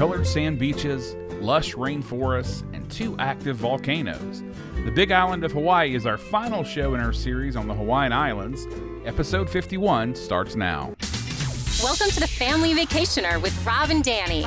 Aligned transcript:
colored 0.00 0.26
sand 0.26 0.58
beaches, 0.58 1.14
lush 1.42 1.74
rainforests, 1.74 2.62
and 2.74 2.90
two 2.90 3.14
active 3.18 3.56
volcanoes. 3.56 4.42
The 4.86 4.90
Big 4.90 5.12
Island 5.12 5.44
of 5.44 5.52
Hawaii 5.52 5.94
is 5.94 6.06
our 6.06 6.16
final 6.16 6.64
show 6.64 6.94
in 6.94 7.02
our 7.02 7.12
series 7.12 7.54
on 7.54 7.68
the 7.68 7.74
Hawaiian 7.74 8.10
Islands. 8.10 8.66
Episode 9.04 9.50
51 9.50 10.14
starts 10.14 10.56
now. 10.56 10.94
Welcome 11.82 12.08
to 12.12 12.20
the 12.20 12.26
Family 12.26 12.72
Vacationer 12.72 13.42
with 13.42 13.54
Rob 13.66 13.90
and 13.90 14.02
Danny, 14.02 14.46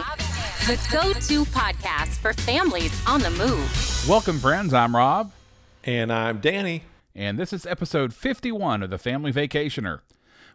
the 0.65 0.83
go 0.91 1.13
to 1.13 1.45
podcast 1.51 2.17
for 2.17 2.33
families 2.33 2.91
on 3.05 3.19
the 3.19 3.29
move. 3.29 4.09
Welcome, 4.09 4.39
friends. 4.39 4.73
I'm 4.73 4.95
Rob. 4.95 5.33
And 5.83 6.11
I'm 6.11 6.39
Danny. 6.39 6.81
And 7.13 7.37
this 7.37 7.53
is 7.53 7.67
episode 7.67 8.15
51 8.15 8.81
of 8.81 8.89
the 8.89 8.97
Family 8.97 9.31
Vacationer. 9.31 9.99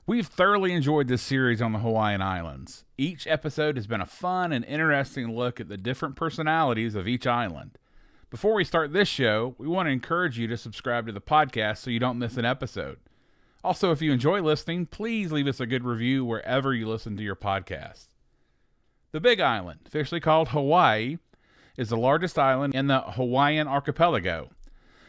We've 0.08 0.26
thoroughly 0.26 0.72
enjoyed 0.72 1.08
this 1.08 1.20
series 1.20 1.60
on 1.60 1.74
the 1.74 1.80
Hawaiian 1.80 2.22
Islands. 2.22 2.86
Each 2.96 3.26
episode 3.26 3.76
has 3.76 3.86
been 3.86 4.00
a 4.00 4.06
fun 4.06 4.52
and 4.52 4.64
interesting 4.64 5.36
look 5.36 5.60
at 5.60 5.68
the 5.68 5.76
different 5.76 6.16
personalities 6.16 6.94
of 6.94 7.06
each 7.06 7.26
island. 7.26 7.76
Before 8.30 8.54
we 8.54 8.64
start 8.64 8.94
this 8.94 9.06
show, 9.06 9.54
we 9.58 9.68
want 9.68 9.86
to 9.86 9.92
encourage 9.92 10.38
you 10.38 10.46
to 10.46 10.56
subscribe 10.56 11.04
to 11.08 11.12
the 11.12 11.20
podcast 11.20 11.76
so 11.76 11.90
you 11.90 11.98
don't 11.98 12.18
miss 12.18 12.38
an 12.38 12.46
episode. 12.46 12.96
Also, 13.62 13.92
if 13.92 14.00
you 14.00 14.10
enjoy 14.10 14.40
listening, 14.40 14.86
please 14.86 15.30
leave 15.30 15.46
us 15.46 15.60
a 15.60 15.66
good 15.66 15.84
review 15.84 16.24
wherever 16.24 16.72
you 16.72 16.88
listen 16.88 17.14
to 17.18 17.22
your 17.22 17.36
podcast. 17.36 18.08
The 19.12 19.20
Big 19.20 19.40
Island, 19.40 19.80
officially 19.84 20.22
called 20.22 20.48
Hawaii, 20.48 21.18
is 21.76 21.90
the 21.90 21.98
largest 21.98 22.38
island 22.38 22.74
in 22.74 22.86
the 22.86 23.02
Hawaiian 23.02 23.68
archipelago. 23.68 24.48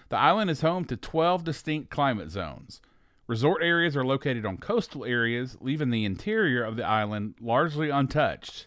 The 0.10 0.18
island 0.18 0.50
is 0.50 0.60
home 0.60 0.84
to 0.84 0.98
12 0.98 1.46
distinct 1.46 1.90
climate 1.90 2.32
zones. 2.32 2.82
Resort 3.30 3.62
areas 3.62 3.96
are 3.96 4.04
located 4.04 4.44
on 4.44 4.58
coastal 4.58 5.06
areas, 5.06 5.56
leaving 5.62 5.92
the 5.92 6.04
interior 6.04 6.64
of 6.64 6.76
the 6.76 6.84
island 6.84 7.36
largely 7.40 7.92
untouched. 7.92 8.66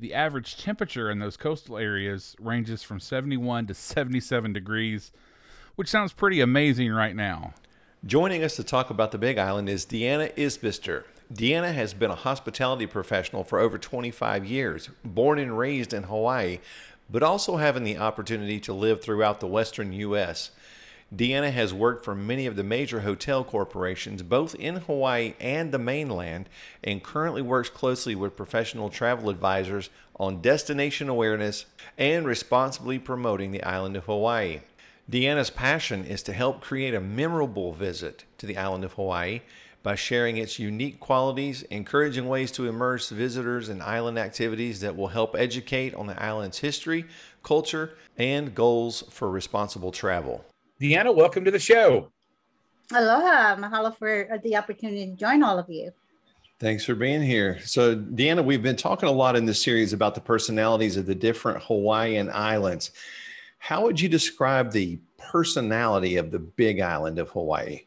The 0.00 0.14
average 0.14 0.60
temperature 0.60 1.08
in 1.08 1.20
those 1.20 1.36
coastal 1.36 1.78
areas 1.78 2.34
ranges 2.40 2.82
from 2.82 2.98
71 2.98 3.68
to 3.68 3.74
77 3.74 4.52
degrees, 4.52 5.12
which 5.76 5.86
sounds 5.86 6.12
pretty 6.12 6.40
amazing 6.40 6.90
right 6.90 7.14
now. 7.14 7.54
Joining 8.04 8.42
us 8.42 8.56
to 8.56 8.64
talk 8.64 8.90
about 8.90 9.12
the 9.12 9.16
Big 9.16 9.38
Island 9.38 9.68
is 9.68 9.86
Deanna 9.86 10.34
Isbister. 10.34 11.04
Deanna 11.32 11.72
has 11.72 11.94
been 11.94 12.10
a 12.10 12.16
hospitality 12.16 12.86
professional 12.86 13.44
for 13.44 13.60
over 13.60 13.78
25 13.78 14.44
years, 14.44 14.90
born 15.04 15.38
and 15.38 15.56
raised 15.56 15.94
in 15.94 16.02
Hawaii, 16.02 16.58
but 17.08 17.22
also 17.22 17.58
having 17.58 17.84
the 17.84 17.98
opportunity 17.98 18.58
to 18.58 18.72
live 18.72 19.00
throughout 19.00 19.38
the 19.38 19.46
western 19.46 19.92
U.S. 19.92 20.50
Deanna 21.14 21.50
has 21.50 21.74
worked 21.74 22.04
for 22.04 22.14
many 22.14 22.46
of 22.46 22.54
the 22.54 22.62
major 22.62 23.00
hotel 23.00 23.42
corporations, 23.42 24.22
both 24.22 24.54
in 24.54 24.76
Hawaii 24.76 25.34
and 25.40 25.72
the 25.72 25.78
mainland, 25.78 26.48
and 26.84 27.02
currently 27.02 27.42
works 27.42 27.68
closely 27.68 28.14
with 28.14 28.36
professional 28.36 28.90
travel 28.90 29.28
advisors 29.28 29.90
on 30.20 30.40
destination 30.40 31.08
awareness 31.08 31.66
and 31.98 32.26
responsibly 32.26 32.96
promoting 32.98 33.50
the 33.50 33.64
island 33.64 33.96
of 33.96 34.04
Hawaii. 34.04 34.60
Deanna's 35.10 35.50
passion 35.50 36.04
is 36.04 36.22
to 36.22 36.32
help 36.32 36.60
create 36.60 36.94
a 36.94 37.00
memorable 37.00 37.72
visit 37.72 38.24
to 38.38 38.46
the 38.46 38.56
island 38.56 38.84
of 38.84 38.92
Hawaii 38.92 39.40
by 39.82 39.96
sharing 39.96 40.36
its 40.36 40.60
unique 40.60 41.00
qualities, 41.00 41.62
encouraging 41.64 42.28
ways 42.28 42.52
to 42.52 42.68
immerse 42.68 43.08
visitors 43.08 43.68
in 43.68 43.82
island 43.82 44.18
activities 44.18 44.80
that 44.80 44.96
will 44.96 45.08
help 45.08 45.34
educate 45.34 45.92
on 45.94 46.06
the 46.06 46.22
island's 46.22 46.58
history, 46.58 47.04
culture, 47.42 47.96
and 48.16 48.54
goals 48.54 49.02
for 49.10 49.28
responsible 49.28 49.90
travel. 49.90 50.44
Deanna, 50.80 51.14
welcome 51.14 51.44
to 51.44 51.50
the 51.50 51.58
show. 51.58 52.10
Aloha. 52.92 53.54
Mahalo 53.56 53.94
for 53.94 54.32
uh, 54.32 54.38
the 54.42 54.56
opportunity 54.56 55.06
to 55.06 55.12
join 55.12 55.42
all 55.42 55.58
of 55.58 55.68
you. 55.68 55.92
Thanks 56.58 56.86
for 56.86 56.94
being 56.94 57.20
here. 57.20 57.58
So, 57.64 57.96
Deanna, 57.96 58.42
we've 58.42 58.62
been 58.62 58.76
talking 58.76 59.08
a 59.08 59.12
lot 59.12 59.36
in 59.36 59.44
this 59.44 59.62
series 59.62 59.92
about 59.92 60.14
the 60.14 60.22
personalities 60.22 60.96
of 60.96 61.04
the 61.04 61.14
different 61.14 61.62
Hawaiian 61.62 62.30
islands. 62.30 62.92
How 63.58 63.82
would 63.82 64.00
you 64.00 64.08
describe 64.08 64.72
the 64.72 64.98
personality 65.18 66.16
of 66.16 66.30
the 66.30 66.38
big 66.38 66.80
island 66.80 67.18
of 67.18 67.28
Hawaii? 67.28 67.82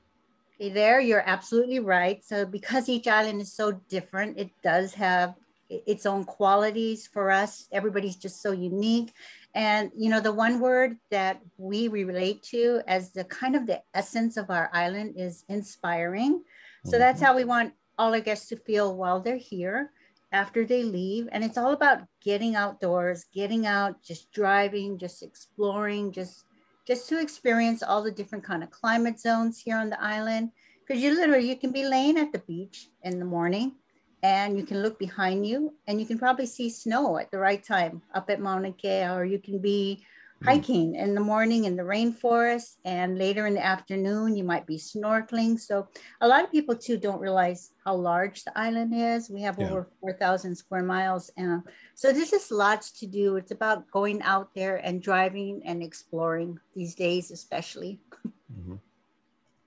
Hey 0.60 0.70
there, 0.70 1.00
you're 1.00 1.24
absolutely 1.26 1.80
right. 1.80 2.24
So, 2.24 2.46
because 2.46 2.90
each 2.90 3.08
island 3.08 3.42
is 3.42 3.52
so 3.52 3.72
different, 3.90 4.38
it 4.38 4.52
does 4.62 4.94
have 4.94 5.34
its 5.70 6.06
own 6.06 6.24
qualities 6.24 7.08
for 7.08 7.32
us. 7.32 7.68
Everybody's 7.72 8.16
just 8.16 8.42
so 8.42 8.52
unique. 8.52 9.14
And 9.56 9.92
you 9.96 10.10
know, 10.10 10.20
the 10.20 10.34
one 10.34 10.60
word 10.60 10.98
that 11.12 11.42
we 11.58 11.88
relate 11.88 12.44
to 12.44 12.82
as 12.88 13.12
the 13.12 13.24
kind 13.24 13.56
of 13.56 13.68
the 13.68 13.82
essence 13.94 14.38
of 14.38 14.50
our 14.50 14.70
island 14.74 15.16
is 15.18 15.46
inspiring. 15.50 16.44
So 16.86 16.92
mm-hmm. 16.92 17.00
that's 17.00 17.22
how 17.22 17.36
we 17.36 17.46
want 17.46 17.74
all 17.98 18.14
our 18.14 18.20
guests 18.20 18.50
to 18.50 18.58
feel 18.58 18.96
while 18.96 19.20
they're 19.22 19.38
here 19.38 19.92
after 20.32 20.66
they 20.66 20.84
leave. 20.84 21.30
And 21.32 21.44
it's 21.44 21.58
all 21.58 21.72
about 21.72 22.02
getting 22.22 22.56
outdoors, 22.56 23.26
getting 23.34 23.68
out, 23.68 24.02
just 24.04 24.32
driving, 24.32 24.98
just 24.98 25.24
exploring, 25.24 26.12
just 26.12 26.46
just 26.86 27.08
to 27.08 27.22
experience 27.22 27.82
all 27.82 28.04
the 28.04 28.12
different 28.12 28.44
kind 28.44 28.62
of 28.62 28.70
climate 28.70 29.18
zones 29.18 29.62
here 29.62 29.78
on 29.78 29.90
the 29.90 30.04
island. 30.04 30.52
Because 30.86 31.02
you 31.02 31.16
literally 31.16 31.48
you 31.48 31.56
can 31.56 31.72
be 31.72 31.86
laying 31.86 32.18
at 32.18 32.34
the 32.34 32.40
beach 32.40 32.90
in 33.04 33.20
the 33.20 33.26
morning 33.26 33.76
and 34.24 34.58
you 34.58 34.66
can 34.66 34.82
look 34.82 34.98
behind 34.98 35.46
you 35.46 35.74
and 35.86 36.00
you 36.00 36.08
can 36.08 36.18
probably 36.18 36.46
see 36.46 36.70
snow 36.70 37.18
at 37.18 37.30
the 37.30 37.38
right 37.38 37.62
time 37.62 38.02
up 38.16 38.30
at 38.30 38.40
Mauna 38.40 38.72
Kea, 38.72 39.10
or 39.10 39.26
you 39.26 39.38
can 39.38 39.60
be 39.60 40.02
hmm. 40.40 40.46
hiking 40.46 40.96
in 40.96 41.14
the 41.14 41.20
morning 41.20 41.66
in 41.66 41.76
the 41.76 41.84
rainforest 41.84 42.78
and 42.86 43.18
later 43.18 43.46
in 43.48 43.54
the 43.54 43.64
afternoon 43.64 44.38
you 44.38 44.46
might 44.46 44.66
be 44.66 44.78
snorkeling 44.78 45.60
so 45.60 45.88
a 46.22 46.28
lot 46.28 46.44
of 46.44 46.52
people 46.52 46.74
too 46.74 46.98
don't 46.98 47.20
realize 47.20 47.72
how 47.86 47.94
large 47.94 48.46
the 48.46 48.58
island 48.58 48.94
is 48.96 49.30
we 49.30 49.42
have 49.42 49.60
yeah. 49.60 49.70
over 49.70 49.90
4000 50.00 50.56
square 50.56 50.84
miles 50.84 51.30
and 51.36 51.62
so 51.94 52.14
there's 52.14 52.32
just 52.32 52.50
lots 52.50 52.92
to 52.92 53.06
do 53.06 53.36
it's 53.36 53.52
about 53.52 53.92
going 53.92 54.22
out 54.22 54.56
there 54.56 54.78
and 54.78 55.02
driving 55.02 55.62
and 55.66 55.84
exploring 55.84 56.58
these 56.76 56.96
days 56.96 57.30
especially. 57.30 58.00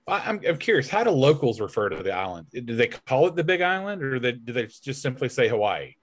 I'm, 0.07 0.39
I'm 0.47 0.57
curious, 0.57 0.87
how 0.87 1.03
do 1.03 1.11
locals 1.11 1.59
refer 1.59 1.89
to 1.89 2.01
the 2.01 2.13
island? 2.13 2.47
Do 2.51 2.75
they 2.75 2.87
call 2.87 3.27
it 3.27 3.35
the 3.35 3.43
Big 3.43 3.61
Island, 3.61 4.01
or 4.01 4.13
do 4.13 4.19
they, 4.19 4.31
do 4.31 4.53
they 4.53 4.67
just 4.67 5.01
simply 5.01 5.27
say 5.27 5.49
Hawaii? 5.49 5.95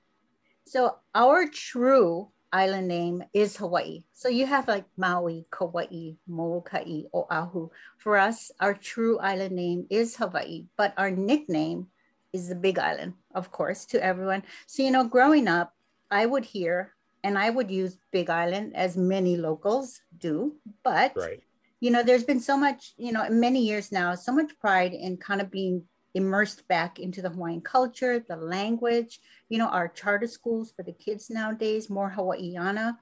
So 0.67 0.97
our 1.15 1.47
true 1.49 2.29
island 2.53 2.87
name 2.87 3.25
is 3.33 3.57
Hawaii. 3.57 4.05
So 4.13 4.29
you 4.29 4.47
have 4.47 4.69
like 4.69 4.85
Maui, 4.97 5.47
Kauai, 5.51 6.13
Molokai, 6.29 7.03
Oahu. 7.15 7.71
For 7.99 8.19
us, 8.19 8.51
our 8.61 8.75
true 8.75 9.19
island 9.19 9.57
name 9.57 9.87
is 9.91 10.17
Hawaii, 10.17 10.67
but 10.77 10.93
our 10.97 11.11
nickname 11.11 11.89
is 12.33 12.49
the 12.49 12.55
Big 12.55 12.79
Island, 12.79 13.15
of 13.35 13.51
course, 13.51 13.87
to 13.87 14.05
everyone. 14.05 14.43
So 14.67 14.83
you 14.83 14.91
know, 14.91 15.05
growing 15.05 15.49
up, 15.49 15.73
I 16.11 16.27
would 16.27 16.45
hear 16.45 16.93
and 17.23 17.39
I 17.39 17.49
would 17.49 17.71
use 17.71 17.97
Big 18.13 18.29
Island 18.29 18.77
as 18.77 18.97
many 18.97 19.37
locals 19.37 20.01
do, 20.19 20.57
but 20.83 21.17
right 21.17 21.43
you 21.85 21.91
know, 21.91 22.03
there's 22.03 22.25
been 22.25 22.41
so 22.41 22.57
much, 22.57 22.95
you 22.97 23.13
know, 23.13 23.29
many 23.29 23.61
years 23.61 23.93
now, 23.93 24.15
so 24.15 24.33
much 24.33 24.59
pride 24.59 24.95
in 24.95 25.19
kind 25.19 25.43
of 25.43 25.51
being 25.51 25.83
immersed 26.15 26.67
back 26.67 26.99
into 26.99 27.21
the 27.21 27.29
Hawaiian 27.29 27.61
culture, 27.61 28.25
the 28.27 28.39
language, 28.39 29.21
you 29.51 29.59
know, 29.59 29.69
our 29.69 29.89
charter 29.89 30.27
schools 30.27 30.73
for 30.75 30.83
the 30.83 30.95
kids 30.95 31.29
nowadays, 31.29 31.91
more 31.91 32.09
Hawaiiana. 32.09 32.97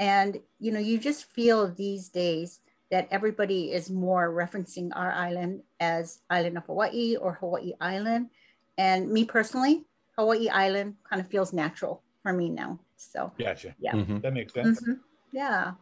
And, 0.00 0.40
you 0.58 0.72
know, 0.72 0.80
you 0.80 0.98
just 0.98 1.30
feel 1.30 1.72
these 1.72 2.08
days 2.08 2.58
that 2.90 3.06
everybody 3.12 3.70
is 3.70 3.88
more 3.88 4.34
referencing 4.34 4.90
our 4.96 5.12
island 5.12 5.62
as 5.78 6.18
Island 6.28 6.56
of 6.58 6.64
Hawaii 6.64 7.14
or 7.14 7.34
Hawaii 7.34 7.74
Island. 7.80 8.30
And 8.76 9.12
me 9.12 9.24
personally, 9.26 9.84
Hawaii 10.18 10.48
Island 10.48 10.96
kind 11.08 11.20
of 11.20 11.28
feels 11.28 11.52
natural 11.52 12.02
for 12.24 12.32
me 12.32 12.50
now. 12.50 12.80
So, 12.96 13.30
gotcha. 13.38 13.76
Yeah. 13.78 13.92
Mm-hmm. 13.92 14.18
That 14.18 14.32
makes 14.32 14.52
sense. 14.54 14.80
Mm-hmm. 14.80 14.94
Yeah. 15.32 15.74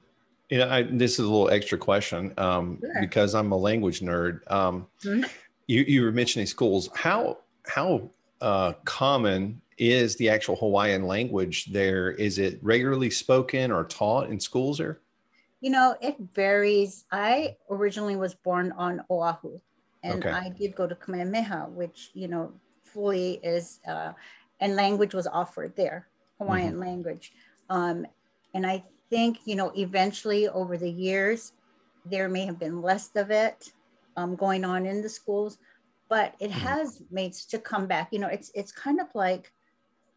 You 0.52 0.58
know, 0.58 0.68
I, 0.68 0.82
this 0.82 1.12
is 1.12 1.20
a 1.20 1.22
little 1.22 1.48
extra 1.48 1.78
question 1.78 2.34
um, 2.36 2.78
sure. 2.78 3.00
because 3.00 3.34
I'm 3.34 3.52
a 3.52 3.56
language 3.56 4.00
nerd. 4.00 4.40
Um, 4.52 4.86
mm-hmm. 5.02 5.22
you, 5.66 5.80
you 5.88 6.02
were 6.02 6.12
mentioning 6.12 6.46
schools. 6.46 6.90
How 6.94 7.38
how 7.66 8.10
uh, 8.42 8.74
common 8.84 9.62
is 9.78 10.14
the 10.16 10.28
actual 10.28 10.56
Hawaiian 10.56 11.04
language 11.04 11.72
there? 11.72 12.10
Is 12.10 12.36
it 12.36 12.58
regularly 12.60 13.08
spoken 13.08 13.70
or 13.70 13.84
taught 13.84 14.28
in 14.28 14.38
schools 14.38 14.76
there? 14.76 15.00
You 15.62 15.70
know, 15.70 15.96
it 16.02 16.16
varies. 16.34 17.06
I 17.10 17.56
originally 17.70 18.16
was 18.16 18.34
born 18.34 18.72
on 18.72 19.02
Oahu, 19.10 19.58
and 20.02 20.22
okay. 20.22 20.36
I 20.36 20.50
did 20.50 20.74
go 20.74 20.86
to 20.86 20.94
Kamehameha, 20.94 21.70
which 21.70 22.10
you 22.12 22.28
know 22.28 22.52
fully 22.84 23.40
is, 23.42 23.80
uh, 23.88 24.12
and 24.60 24.76
language 24.76 25.14
was 25.14 25.26
offered 25.26 25.74
there, 25.76 26.08
Hawaiian 26.36 26.72
mm-hmm. 26.72 26.80
language. 26.80 27.32
Um, 27.70 28.04
and 28.52 28.66
I 28.66 28.84
think, 29.12 29.40
you 29.44 29.56
know, 29.56 29.70
eventually 29.76 30.48
over 30.48 30.78
the 30.78 30.90
years, 30.90 31.52
there 32.06 32.30
may 32.30 32.46
have 32.46 32.58
been 32.58 32.80
less 32.80 33.10
of 33.14 33.30
it 33.30 33.72
um, 34.16 34.34
going 34.36 34.64
on 34.64 34.86
in 34.86 35.02
the 35.02 35.08
schools, 35.08 35.58
but 36.08 36.34
it 36.40 36.50
mm-hmm. 36.50 36.66
has 36.66 37.02
made 37.10 37.34
such 37.34 37.52
a 37.52 37.62
comeback. 37.62 38.08
You 38.10 38.20
know, 38.20 38.28
it's 38.28 38.50
it's 38.54 38.72
kind 38.72 39.00
of 39.00 39.08
like 39.14 39.52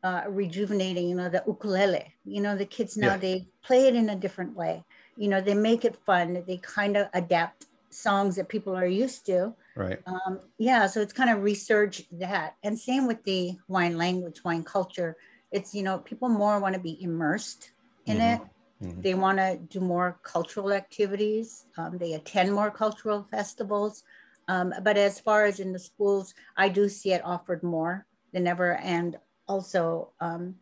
uh, 0.01 0.23
rejuvenating. 0.29 1.09
You 1.09 1.15
know, 1.15 1.29
the 1.29 1.43
ukulele. 1.45 2.05
You 2.23 2.41
know, 2.41 2.55
the 2.55 2.65
kids 2.65 2.95
now 2.95 3.13
yeah. 3.15 3.17
they 3.17 3.47
play 3.67 3.87
it 3.89 3.95
in 3.95 4.09
a 4.09 4.15
different 4.15 4.55
way. 4.55 4.83
You 5.17 5.27
know, 5.27 5.41
they 5.41 5.53
make 5.53 5.83
it 5.83 5.97
fun. 6.05 6.43
They 6.47 6.57
kind 6.57 6.95
of 6.95 7.07
adapt 7.13 7.65
songs 7.89 8.37
that 8.37 8.47
people 8.47 8.75
are 8.75 8.87
used 8.87 9.25
to. 9.25 9.53
Right. 9.75 9.99
Um, 10.07 10.39
yeah, 10.57 10.87
so 10.87 11.01
it's 11.01 11.13
kind 11.13 11.29
of 11.29 11.43
research 11.43 12.03
that, 12.13 12.55
and 12.63 12.79
same 12.79 13.07
with 13.07 13.21
the 13.25 13.57
Hawaiian 13.67 13.97
language, 13.97 14.39
Hawaiian 14.39 14.63
culture 14.63 15.17
it's 15.51 15.73
you 15.73 15.83
know 15.83 15.99
people 15.99 16.27
more 16.27 16.59
want 16.59 16.75
to 16.75 16.81
be 16.81 17.01
immersed 17.01 17.71
in 18.05 18.17
Mhm. 18.17 18.33
it 18.33 18.41
Mhm. 18.81 19.01
they 19.01 19.13
want 19.13 19.37
to 19.37 19.57
do 19.69 19.79
more 19.79 20.19
cultural 20.23 20.73
activities 20.73 21.65
um, 21.77 21.97
they 21.97 22.13
attend 22.13 22.53
more 22.53 22.69
cultural 22.69 23.25
festivals 23.31 24.03
um, 24.47 24.73
but 24.83 24.97
as 24.97 25.19
far 25.19 25.45
as 25.45 25.59
in 25.59 25.71
the 25.71 25.79
schools 25.79 26.33
i 26.57 26.67
do 26.67 26.89
see 26.89 27.11
it 27.13 27.23
offered 27.23 27.63
more 27.63 28.05
than 28.33 28.47
ever 28.47 28.75
and 28.77 29.17
also 29.47 30.11
um, 30.19 30.55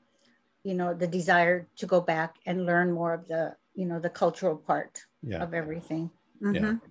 you 0.63 0.73
know 0.73 0.93
the 0.93 1.07
desire 1.07 1.67
to 1.75 1.85
go 1.85 1.99
back 1.99 2.35
and 2.45 2.65
learn 2.65 2.91
more 2.91 3.13
of 3.13 3.27
the 3.27 3.55
you 3.73 3.85
know 3.85 3.99
the 3.99 4.09
cultural 4.09 4.55
part 4.55 5.05
Yeah. 5.21 5.41
of 5.43 5.53
everything 5.53 6.11
Yeah. 6.41 6.51
Mhm. 6.51 6.81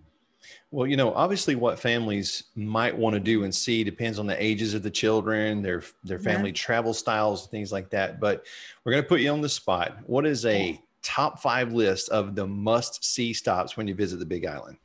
Well, 0.72 0.86
you 0.88 0.96
know, 0.96 1.12
obviously, 1.14 1.54
what 1.54 1.78
families 1.78 2.44
might 2.56 2.96
want 2.96 3.14
to 3.14 3.20
do 3.20 3.44
and 3.44 3.54
see 3.54 3.84
depends 3.84 4.18
on 4.18 4.26
the 4.26 4.42
ages 4.42 4.75
of 4.75 4.82
the 4.82 4.90
children, 4.90 5.62
their 5.62 5.82
their 6.02 6.18
Yeah. 6.18 6.25
family 6.25 6.52
travel 6.52 6.94
styles, 6.94 7.46
things 7.46 7.70
like 7.70 7.90
that. 7.90 8.18
But 8.18 8.44
we're 8.82 8.92
going 8.92 9.04
to 9.04 9.08
put 9.08 9.20
you 9.20 9.30
on 9.30 9.40
the 9.40 9.48
spot. 9.48 9.98
What 10.06 10.26
is 10.26 10.44
a 10.46 10.80
top 11.02 11.40
five 11.40 11.72
list 11.72 12.08
of 12.10 12.34
the 12.34 12.46
must 12.46 13.04
see 13.04 13.32
stops 13.32 13.76
when 13.76 13.88
you 13.88 13.94
visit 13.94 14.19
the 14.19 14.26
Big 14.26 14.46
Island? 14.46 14.78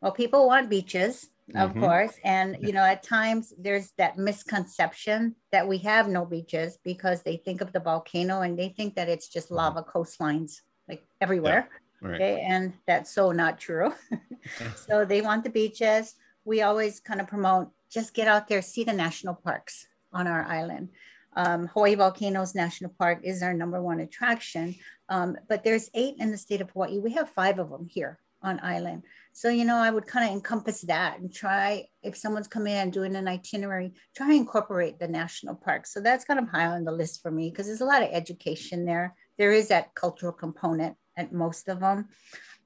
Well, 0.00 0.12
people 0.12 0.46
want 0.46 0.68
beaches, 0.68 1.30
of 1.54 1.72
Mhm. 1.72 1.80
course. 1.80 2.18
And, 2.24 2.56
you 2.60 2.72
know, 2.72 2.84
at 2.84 3.02
times 3.02 3.54
there's 3.58 3.92
that 3.92 4.18
misconception 4.18 5.36
that 5.50 5.66
we 5.66 5.78
have 5.78 6.08
no 6.08 6.24
beaches 6.26 6.78
because 6.84 7.22
they 7.22 7.36
think 7.38 7.60
of 7.60 7.72
the 7.72 7.80
volcano 7.80 8.42
and 8.42 8.58
they 8.58 8.68
think 8.68 8.94
that 8.96 9.08
it's 9.08 9.28
just 9.28 9.50
lava 9.50 9.82
coastlines 9.82 10.60
like 10.88 11.06
everywhere. 11.20 11.68
Right. 12.02 12.16
Okay. 12.16 12.40
And 12.42 12.74
that's 12.86 13.10
so 13.10 13.32
not 13.32 13.58
true. 13.58 13.94
so 14.76 15.04
they 15.04 15.22
want 15.22 15.44
the 15.44 15.50
beaches. 15.50 16.16
We 16.44 16.60
always 16.62 17.00
kind 17.00 17.20
of 17.20 17.26
promote 17.26 17.70
just 17.88 18.12
get 18.12 18.28
out 18.28 18.48
there, 18.48 18.60
see 18.60 18.84
the 18.84 18.92
national 18.92 19.34
parks 19.34 19.86
on 20.12 20.26
our 20.26 20.44
island. 20.44 20.90
Um, 21.36 21.66
Hawaii 21.68 21.94
Volcanoes 21.94 22.54
National 22.54 22.94
Park 22.98 23.20
is 23.24 23.42
our 23.42 23.54
number 23.54 23.82
one 23.82 24.00
attraction, 24.00 24.74
um, 25.08 25.36
but 25.48 25.64
there's 25.64 25.90
eight 25.94 26.14
in 26.18 26.30
the 26.30 26.38
state 26.38 26.60
of 26.60 26.70
Hawaii. 26.70 26.98
We 26.98 27.12
have 27.12 27.30
five 27.30 27.58
of 27.58 27.70
them 27.70 27.86
here 27.90 28.18
on 28.42 28.60
island. 28.62 29.02
So, 29.32 29.48
you 29.48 29.64
know, 29.64 29.76
I 29.76 29.90
would 29.90 30.06
kind 30.06 30.28
of 30.28 30.32
encompass 30.34 30.82
that 30.82 31.18
and 31.18 31.32
try, 31.32 31.86
if 32.02 32.16
someone's 32.16 32.46
coming 32.46 32.74
in 32.74 32.90
doing 32.90 33.16
an 33.16 33.26
itinerary, 33.26 33.94
try 34.14 34.26
and 34.26 34.36
incorporate 34.36 34.98
the 34.98 35.08
national 35.08 35.56
park. 35.56 35.86
So 35.86 36.00
that's 36.00 36.24
kind 36.24 36.38
of 36.38 36.48
high 36.48 36.66
on 36.66 36.84
the 36.84 36.92
list 36.92 37.22
for 37.22 37.30
me 37.30 37.50
because 37.50 37.66
there's 37.66 37.80
a 37.80 37.86
lot 37.86 38.02
of 38.02 38.10
education 38.12 38.84
there. 38.84 39.16
There 39.38 39.52
is 39.52 39.68
that 39.68 39.94
cultural 39.94 40.32
component 40.32 40.96
at 41.16 41.32
most 41.32 41.68
of 41.68 41.80
them. 41.80 42.08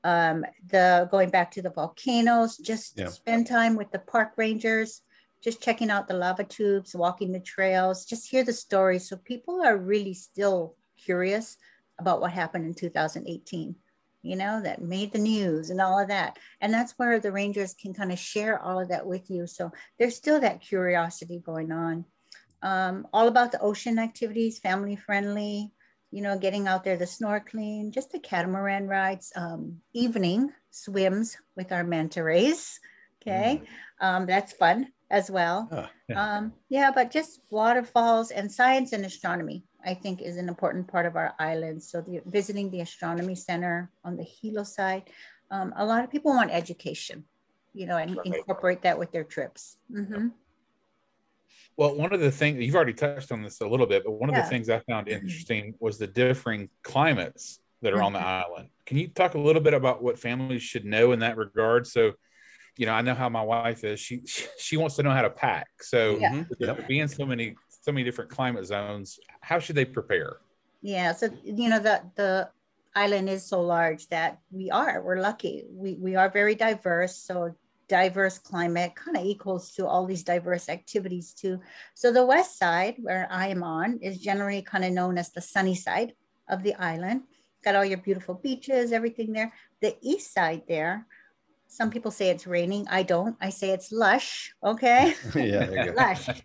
Um, 0.05 0.45
the 0.67 1.09
going 1.11 1.31
back 1.31 1.51
to 1.53 1.63
the 1.63 1.71
volcanoes, 1.71 2.57
just 2.57 2.99
Yeah. 2.99 3.09
spend 3.09 3.47
time 3.47 3.77
with 3.77 3.91
the 3.91 3.99
park 3.99 4.33
rangers, 4.37 5.03
just 5.43 5.63
checking 5.63 5.91
out 5.91 6.09
the 6.09 6.15
lava 6.15 6.45
tubes, 6.45 6.95
walking 6.95 7.33
the 7.33 7.41
trails, 7.41 8.05
just 8.05 8.31
hear 8.31 8.45
the 8.45 8.53
stories. 8.53 9.09
So 9.09 9.17
people 9.17 9.63
are 9.63 9.77
really 9.77 10.15
still 10.15 10.77
curious 11.03 11.57
about 11.99 12.21
what 12.21 12.33
happened 12.33 12.65
in 12.67 12.75
2018 12.75 13.77
you 14.23 14.37
know, 14.37 14.61
that 14.63 14.83
made 14.83 15.13
the 15.13 15.19
news 15.19 15.71
and 15.71 15.81
all 15.81 15.99
of 15.99 16.09
that. 16.09 16.39
And 16.61 16.73
that's 16.73 16.93
where 16.99 17.21
the 17.21 17.33
Rangers 17.33 17.75
can 17.75 17.95
kind 17.95 18.13
of 18.13 18.19
share 18.19 18.61
all 18.61 18.81
of 18.81 18.89
that 18.89 19.07
with 19.07 19.31
you. 19.31 19.47
So 19.47 19.71
there's 19.99 20.17
still 20.17 20.41
that 20.41 20.61
curiosity 20.61 21.41
going 21.45 21.73
on. 21.73 22.05
Um, 22.61 23.07
all 23.13 23.29
about 23.29 23.53
the 23.53 23.61
ocean 23.61 23.99
activities, 23.99 24.59
family 24.59 24.97
friendly, 24.97 25.71
you 26.11 26.23
know, 26.23 26.37
getting 26.37 26.67
out 26.67 26.83
there, 26.83 26.97
the 26.97 27.05
snorkeling, 27.05 27.93
just 27.93 28.11
the 28.11 28.19
catamaran 28.19 28.89
rides, 28.89 29.33
um, 29.37 29.77
evening 29.93 30.51
swims 30.71 31.37
with 31.57 31.71
our 31.71 31.85
manta 31.85 32.23
rays. 32.23 32.81
Okay. 33.23 33.63
Um, 34.01 34.27
that's 34.27 34.53
fun 34.53 34.89
as 35.11 35.31
well. 35.31 35.69
Ah, 35.73 35.91
Um, 36.15 36.53
yeah, 36.69 36.91
but 36.95 37.11
just 37.11 37.41
waterfalls 37.51 38.31
and 38.31 38.51
science 38.51 38.93
and 38.93 39.05
astronomy, 39.05 39.65
I 39.85 39.95
think, 39.95 40.23
is 40.23 40.37
an 40.37 40.49
important 40.49 40.89
part 40.89 41.07
of 41.07 41.17
our 41.17 41.35
island. 41.39 41.83
So, 41.83 42.01
the, 42.01 42.21
visiting 42.27 42.71
the 42.71 42.81
astronomy 42.81 43.35
center 43.35 43.91
on 44.05 44.17
the 44.17 44.25
Hilo 44.25 44.65
side, 44.65 45.05
um, 45.51 45.73
a 45.77 45.85
lot 45.85 46.05
of 46.05 46.11
people 46.11 46.33
want 46.33 46.51
education, 46.51 47.25
you 47.75 47.87
know, 47.87 47.97
and 47.97 48.17
Right. 48.17 48.27
incorporate 48.27 48.83
that 48.83 48.99
with 48.99 49.13
their 49.13 49.25
trips. 49.25 49.77
hmm 49.91 50.29
Well, 51.77 51.95
one 51.95 52.13
of 52.13 52.21
the 52.21 52.31
things 52.31 52.59
you've 52.65 52.75
already 52.75 52.93
touched 52.93 53.31
on 53.31 53.43
this 53.43 53.61
a 53.61 53.67
little 53.67 53.87
bit, 53.87 54.05
but 54.05 54.13
one 54.13 54.29
of 54.29 54.35
Yeah. 54.35 54.43
the 54.43 54.49
things 54.49 54.69
I 54.69 54.81
found 54.81 55.09
interesting 55.09 55.75
was 55.79 55.97
the 55.99 56.07
differing 56.07 56.71
climates 56.83 57.61
that 57.83 57.93
are 57.95 58.03
on 58.03 58.13
the 58.13 58.19
Mhm. 58.19 58.45
island. 58.45 58.69
Can 58.85 58.99
you 58.99 59.09
talk 59.09 59.35
a 59.35 59.39
little 59.39 59.63
bit 59.63 59.75
about 59.75 60.03
what 60.03 60.19
families 60.19 60.63
should 60.63 60.85
know 60.85 61.13
in 61.13 61.21
that 61.21 61.37
regard? 61.37 61.87
So, 61.87 62.13
you 62.79 62.87
know, 62.87 62.93
I 62.93 63.03
know 63.03 63.15
how 63.15 63.29
my 63.29 63.43
wife 63.43 63.83
is. 63.85 63.99
She 64.01 64.23
she 64.57 64.77
wants 64.77 64.95
to 64.97 65.03
know 65.03 65.11
how 65.11 65.23
to 65.23 65.31
pack. 65.31 65.69
So, 65.83 66.17
Yeah. 66.21 66.33
Mhm. 66.33 66.47
Yep. 66.61 66.89
being 66.89 67.09
so 67.09 67.27
many 67.27 67.57
so 67.69 67.93
many 67.93 68.05
different 68.05 68.31
climate 68.31 68.65
zones, 68.67 69.19
how 69.41 69.59
should 69.59 69.77
they 69.77 69.85
prepare? 69.85 70.39
Yeah. 70.81 71.13
So, 71.13 71.29
you 71.45 71.69
know, 71.69 71.81
the, 71.81 72.03
the 72.15 72.51
island 72.95 73.29
is 73.29 73.45
so 73.45 73.61
large 73.63 74.07
that 74.09 74.39
we 74.51 74.71
are, 74.71 75.03
we're 75.03 75.21
lucky. 75.21 75.65
We, 75.71 75.95
we 75.95 76.15
are 76.15 76.31
very 76.31 76.55
diverse. 76.55 77.17
So, 77.17 77.57
diverse 77.89 78.39
climate 78.39 78.95
kind 78.95 79.17
of 79.17 79.25
equals 79.25 79.73
to 79.73 79.87
all 79.87 80.05
these 80.07 80.23
diverse 80.23 80.69
activities 80.69 81.33
too. 81.33 81.59
So, 81.95 82.13
the 82.13 82.27
west 82.27 82.59
side, 82.59 82.97
where 83.01 83.27
I 83.31 83.49
am 83.49 83.63
on, 83.65 83.99
is 84.03 84.19
generally 84.19 84.63
kind 84.63 84.85
of 84.85 84.93
known 84.93 85.19
as 85.19 85.31
the 85.33 85.41
sunny 85.41 85.75
side 85.75 86.13
of 86.49 86.63
the 86.63 86.75
island. 86.75 87.23
Got 87.65 87.75
all 87.75 87.85
your 87.85 87.99
beautiful 87.99 88.35
beaches, 88.35 88.93
everything 88.93 89.33
there. 89.33 89.53
The 89.81 89.97
east 90.01 90.33
side 90.33 90.63
there, 90.69 91.07
some 91.69 91.91
people 91.91 92.11
say 92.11 92.31
it's 92.31 92.47
raining. 92.47 92.87
I 92.91 93.03
don't. 93.03 93.37
I 93.41 93.51
say 93.51 93.71
it's 93.71 93.93
lush. 93.93 94.53
Okay 94.65 95.15
yeah, 95.35 95.67
there 95.67 95.87
you 95.87 95.93
go. 95.93 95.97
lush. 95.97 96.29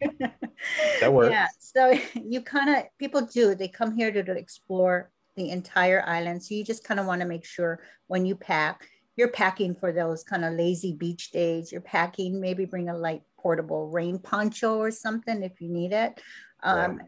That 1.02 1.12
works. 1.12 1.32
Yeah. 1.32 1.48
So 1.60 1.94
you 2.24 2.42
kind 2.42 2.70
of 2.70 2.84
people 2.98 3.22
do. 3.22 3.56
They 3.56 3.68
come 3.68 3.96
here 3.96 4.12
to, 4.12 4.24
to 4.24 4.32
explore 4.32 5.12
the 5.36 5.50
entire 5.50 6.04
island. 6.06 6.44
So 6.44 6.56
you 6.56 6.64
just 6.64 6.84
kind 6.86 7.00
of 7.00 7.06
want 7.06 7.22
to 7.22 7.28
make 7.28 7.44
sure 7.44 7.82
when 8.08 8.26
you 8.26 8.36
pack, 8.36 8.88
you're 9.18 9.30
packing 9.30 9.76
for 9.76 9.92
those 9.92 10.24
kind 10.24 10.46
of 10.46 10.54
lazy 10.54 10.94
beach 10.94 11.32
days. 11.32 11.72
You're 11.72 11.82
packing. 11.82 12.40
Maybe 12.40 12.66
bring 12.66 12.90
a 12.90 12.98
light 12.98 13.24
portable 13.40 13.90
rain 13.90 14.20
poncho 14.20 14.78
or 14.78 14.92
something 14.92 15.44
if 15.44 15.60
you 15.60 15.70
need 15.70 15.92
it. 15.92 16.22
Um, 16.62 17.02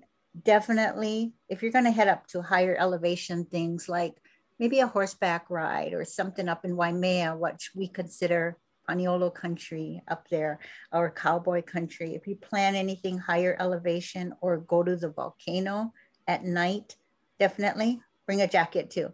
Definitely, 0.44 1.32
if 1.48 1.64
you're 1.64 1.72
going 1.72 1.86
to 1.86 1.92
head 1.92 2.10
up 2.10 2.28
to 2.28 2.42
higher 2.42 2.76
elevation 2.78 3.46
things 3.46 3.88
like 3.88 4.16
maybe 4.60 4.80
a 4.80 4.88
horseback 4.88 5.50
ride 5.50 5.94
or 5.94 6.06
something 6.06 6.48
up 6.50 6.66
in 6.66 6.76
Waimea, 6.76 7.36
which 7.36 7.72
we 7.76 7.88
consider 7.88 8.58
Paniolo 8.90 9.34
country 9.34 10.02
up 10.08 10.28
there 10.30 10.60
or 10.92 11.10
cowboy 11.12 11.62
country. 11.64 12.14
If 12.16 12.28
you 12.28 12.36
plan 12.36 12.76
anything 12.76 13.18
higher 13.18 13.56
elevation 13.60 14.34
or 14.42 14.58
go 14.60 14.84
to 14.84 14.96
the 14.96 15.10
volcano 15.10 15.92
at 16.28 16.44
night, 16.44 16.96
definitely 17.40 18.00
bring 18.28 18.42
a 18.42 18.48
jacket 18.48 18.90
too. 18.90 19.12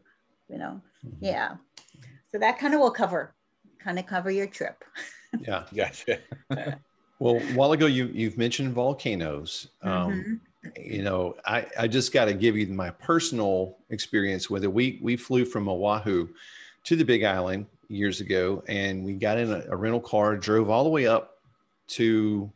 You 0.50 0.57
know, 0.57 0.81
Mm-hmm. 1.05 1.25
yeah. 1.25 1.55
So 2.31 2.39
that 2.39 2.60
kind 2.60 2.74
of 2.75 2.79
will 2.79 2.91
cover, 2.91 3.33
kind 3.79 3.98
of 3.98 4.05
cover 4.05 4.29
your 4.29 4.48
trip. 4.48 4.83
Yeah. 5.39 5.65
Gotcha. 5.74 6.19
Well, 7.19 7.36
a 7.36 7.53
while 7.53 7.71
ago, 7.71 7.86
you 7.86 8.07
you've 8.07 8.39
mentioned 8.39 8.74
volcanoes. 8.74 9.67
Um, 9.83 10.12
Mhm. 10.12 10.39
You 10.77 11.01
know, 11.01 11.35
I, 11.45 11.65
I 11.79 11.87
just 11.87 12.13
got 12.13 12.25
to 12.25 12.33
give 12.33 12.55
you 12.55 12.67
my 12.67 12.91
personal 12.91 13.77
experience 13.89 14.49
with 14.49 14.63
it. 14.63 14.71
We 14.71 14.99
we 15.01 15.15
flew 15.17 15.45
from 15.45 15.67
Oahu 15.67 16.29
to 16.83 16.95
the 16.95 17.05
Big 17.05 17.23
Island 17.23 17.65
years 17.87 18.21
ago, 18.21 18.63
and 18.67 19.03
we 19.03 19.13
got 19.13 19.37
in 19.37 19.51
a, 19.51 19.63
a 19.69 19.75
rental 19.75 19.99
car, 19.99 20.35
drove 20.37 20.69
all 20.69 20.83
the 20.83 20.89
way 20.89 21.07
up 21.07 21.39
to 21.89 22.51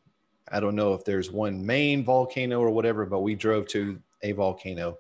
I 0.52 0.60
don't 0.60 0.76
know 0.76 0.94
if 0.94 1.04
there's 1.04 1.32
one 1.32 1.66
main 1.66 2.04
volcano 2.04 2.60
or 2.60 2.70
whatever, 2.70 3.06
but 3.06 3.22
we 3.22 3.36
drove 3.36 3.68
to 3.70 4.00
a 4.22 4.32
volcano. 4.32 5.00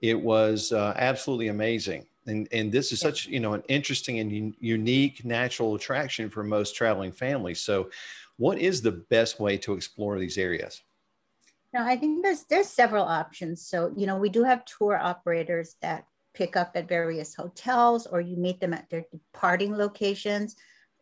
It 0.00 0.20
was 0.20 0.72
uh, 0.72 0.92
absolutely 0.96 1.48
amazing. 1.48 2.06
And, 2.26 2.48
and 2.52 2.72
this 2.72 2.92
is 2.92 3.00
such 3.00 3.26
you 3.26 3.40
know 3.40 3.54
an 3.54 3.62
interesting 3.68 4.18
and 4.20 4.30
un- 4.32 4.56
unique 4.60 5.24
natural 5.24 5.74
attraction 5.74 6.30
for 6.30 6.44
most 6.44 6.76
traveling 6.76 7.12
families. 7.12 7.60
So, 7.60 7.90
what 8.36 8.58
is 8.58 8.82
the 8.82 8.92
best 8.92 9.40
way 9.40 9.56
to 9.58 9.72
explore 9.74 10.18
these 10.18 10.38
areas? 10.38 10.82
Now, 11.76 11.86
I 11.86 11.96
think 11.96 12.22
there's 12.22 12.44
there's 12.44 12.68
several 12.68 13.04
options. 13.04 13.68
So, 13.68 13.92
you 13.98 14.06
know, 14.06 14.16
we 14.16 14.30
do 14.30 14.44
have 14.44 14.64
tour 14.64 14.96
operators 14.96 15.76
that 15.82 16.06
pick 16.32 16.56
up 16.56 16.70
at 16.74 16.88
various 16.88 17.34
hotels 17.34 18.06
or 18.06 18.18
you 18.18 18.38
meet 18.38 18.60
them 18.60 18.72
at 18.72 18.88
their 18.88 19.04
departing 19.12 19.76
locations. 19.76 20.56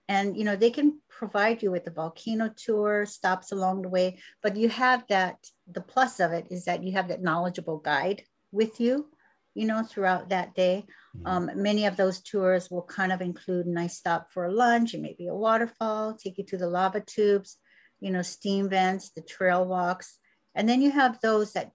And, 0.09 0.37
you 0.37 0.43
know, 0.43 0.57
they 0.57 0.73
can 0.73 1.00
provide 1.09 1.62
you 1.62 1.71
with 1.71 1.87
a 1.87 1.93
volcano 1.93 2.50
tour, 2.57 3.07
stops 3.07 3.52
along 3.52 3.83
the 3.83 3.88
way, 3.88 4.19
but 4.43 4.57
you 4.57 4.69
have 4.69 5.04
that, 5.11 5.37
the 5.71 5.81
plus 5.81 6.19
of 6.19 6.33
it 6.33 6.49
is 6.50 6.64
that 6.64 6.83
you 6.83 6.90
have 6.95 7.07
that 7.07 7.23
knowledgeable 7.23 7.78
guide 7.78 8.25
with 8.50 8.81
you, 8.81 9.07
you 9.54 9.66
know, 9.66 9.85
throughout 9.85 10.31
that 10.31 10.57
day. 10.57 10.87
Um, 11.25 11.50
many 11.54 11.87
of 11.87 11.97
those 11.97 12.21
tours 12.21 12.69
will 12.69 12.83
kind 12.83 13.12
of 13.12 13.21
include 13.21 13.66
a 13.66 13.71
nice 13.71 13.97
stop 13.97 14.33
for 14.33 14.50
lunch 14.50 14.93
and 14.93 15.04
maybe 15.04 15.28
a 15.28 15.35
waterfall, 15.35 16.14
take 16.14 16.37
you 16.38 16.45
to 16.47 16.57
the 16.57 16.66
lava 16.69 17.00
tubes, 17.00 17.59
you 18.00 18.11
know, 18.11 18.23
steam 18.23 18.69
vents, 18.69 19.11
the 19.11 19.23
trail 19.23 19.64
walks. 19.64 20.19
And 20.54 20.68
then 20.68 20.82
you 20.82 20.90
have 20.90 21.20
those 21.20 21.52
that 21.52 21.73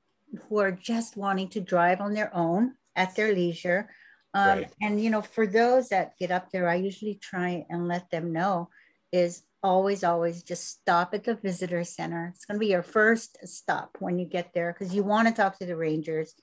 who 0.47 0.59
are 0.59 0.71
just 0.71 1.17
wanting 1.17 1.49
to 1.49 1.59
drive 1.59 2.01
on 2.01 2.13
their 2.13 2.35
own 2.35 2.75
at 2.95 3.15
their 3.15 3.33
leisure. 3.33 3.89
Um, 4.33 4.59
Right. 4.59 4.73
And, 4.81 5.03
you 5.03 5.09
know, 5.09 5.21
for 5.21 5.47
those 5.47 5.89
that 5.89 6.17
get 6.19 6.31
up 6.31 6.51
there, 6.51 6.69
I 6.69 6.75
usually 6.75 7.15
try 7.15 7.65
and 7.69 7.87
let 7.87 8.09
them 8.11 8.31
know 8.31 8.69
is 9.11 9.43
always, 9.63 10.03
always 10.03 10.43
just 10.43 10.67
stop 10.67 11.13
at 11.13 11.23
the 11.23 11.35
visitor 11.35 11.83
center. 11.83 12.31
It's 12.33 12.45
going 12.45 12.55
to 12.55 12.59
be 12.59 12.71
your 12.71 12.83
first 12.83 13.37
stop 13.47 13.97
when 13.99 14.19
you 14.19 14.25
get 14.25 14.53
there 14.53 14.71
because 14.71 14.93
you 14.93 15.03
want 15.03 15.27
to 15.27 15.33
talk 15.33 15.57
to 15.59 15.65
the 15.65 15.75
rangers. 15.75 16.35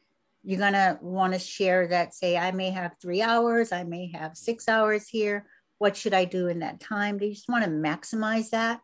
You're 0.42 0.58
going 0.58 0.74
to 0.74 0.98
want 1.00 1.32
to 1.32 1.38
share 1.38 1.88
that, 1.88 2.14
say, 2.14 2.36
I 2.36 2.50
may 2.52 2.70
have 2.70 2.96
three 3.00 3.22
hours, 3.22 3.72
I 3.72 3.84
may 3.84 4.10
have 4.12 4.36
six 4.36 4.68
hours 4.68 5.08
here. 5.08 5.46
What 5.78 5.96
should 5.96 6.14
I 6.14 6.24
do 6.24 6.48
in 6.48 6.60
that 6.60 6.80
time? 6.80 7.18
Do 7.18 7.26
you 7.26 7.34
just 7.34 7.48
want 7.48 7.64
to 7.64 7.70
maximize 7.70 8.50
that? 8.50 8.80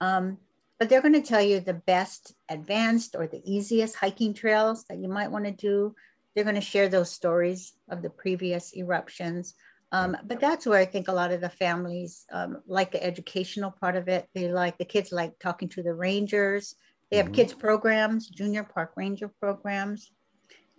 Um, 0.00 0.38
but 0.78 0.88
they're 0.88 1.02
going 1.02 1.14
to 1.14 1.22
tell 1.22 1.42
you 1.42 1.60
the 1.60 1.74
best 1.74 2.34
advanced 2.48 3.16
or 3.16 3.26
the 3.26 3.42
easiest 3.44 3.96
hiking 3.96 4.34
trails 4.34 4.84
that 4.84 4.98
you 4.98 5.08
might 5.08 5.30
want 5.30 5.44
to 5.44 5.52
do. 5.52 5.94
They're 6.34 6.44
going 6.44 6.56
to 6.56 6.60
share 6.60 6.88
those 6.88 7.10
stories 7.10 7.72
of 7.88 8.02
the 8.02 8.10
previous 8.10 8.76
eruptions. 8.76 9.54
Um, 9.92 10.16
but 10.24 10.40
that's 10.40 10.66
where 10.66 10.78
I 10.78 10.84
think 10.84 11.08
a 11.08 11.12
lot 11.12 11.32
of 11.32 11.40
the 11.40 11.48
families 11.48 12.26
um, 12.32 12.62
like 12.66 12.92
the 12.92 13.02
educational 13.02 13.70
part 13.70 13.96
of 13.96 14.08
it. 14.08 14.28
They 14.34 14.48
like 14.48 14.76
the 14.78 14.84
kids 14.84 15.12
like 15.12 15.38
talking 15.38 15.68
to 15.70 15.82
the 15.82 15.94
rangers. 15.94 16.74
They 17.10 17.16
have 17.18 17.26
mm-hmm. 17.26 17.34
kids 17.36 17.54
programs, 17.54 18.28
junior 18.28 18.64
park 18.64 18.92
ranger 18.96 19.28
programs. 19.40 20.10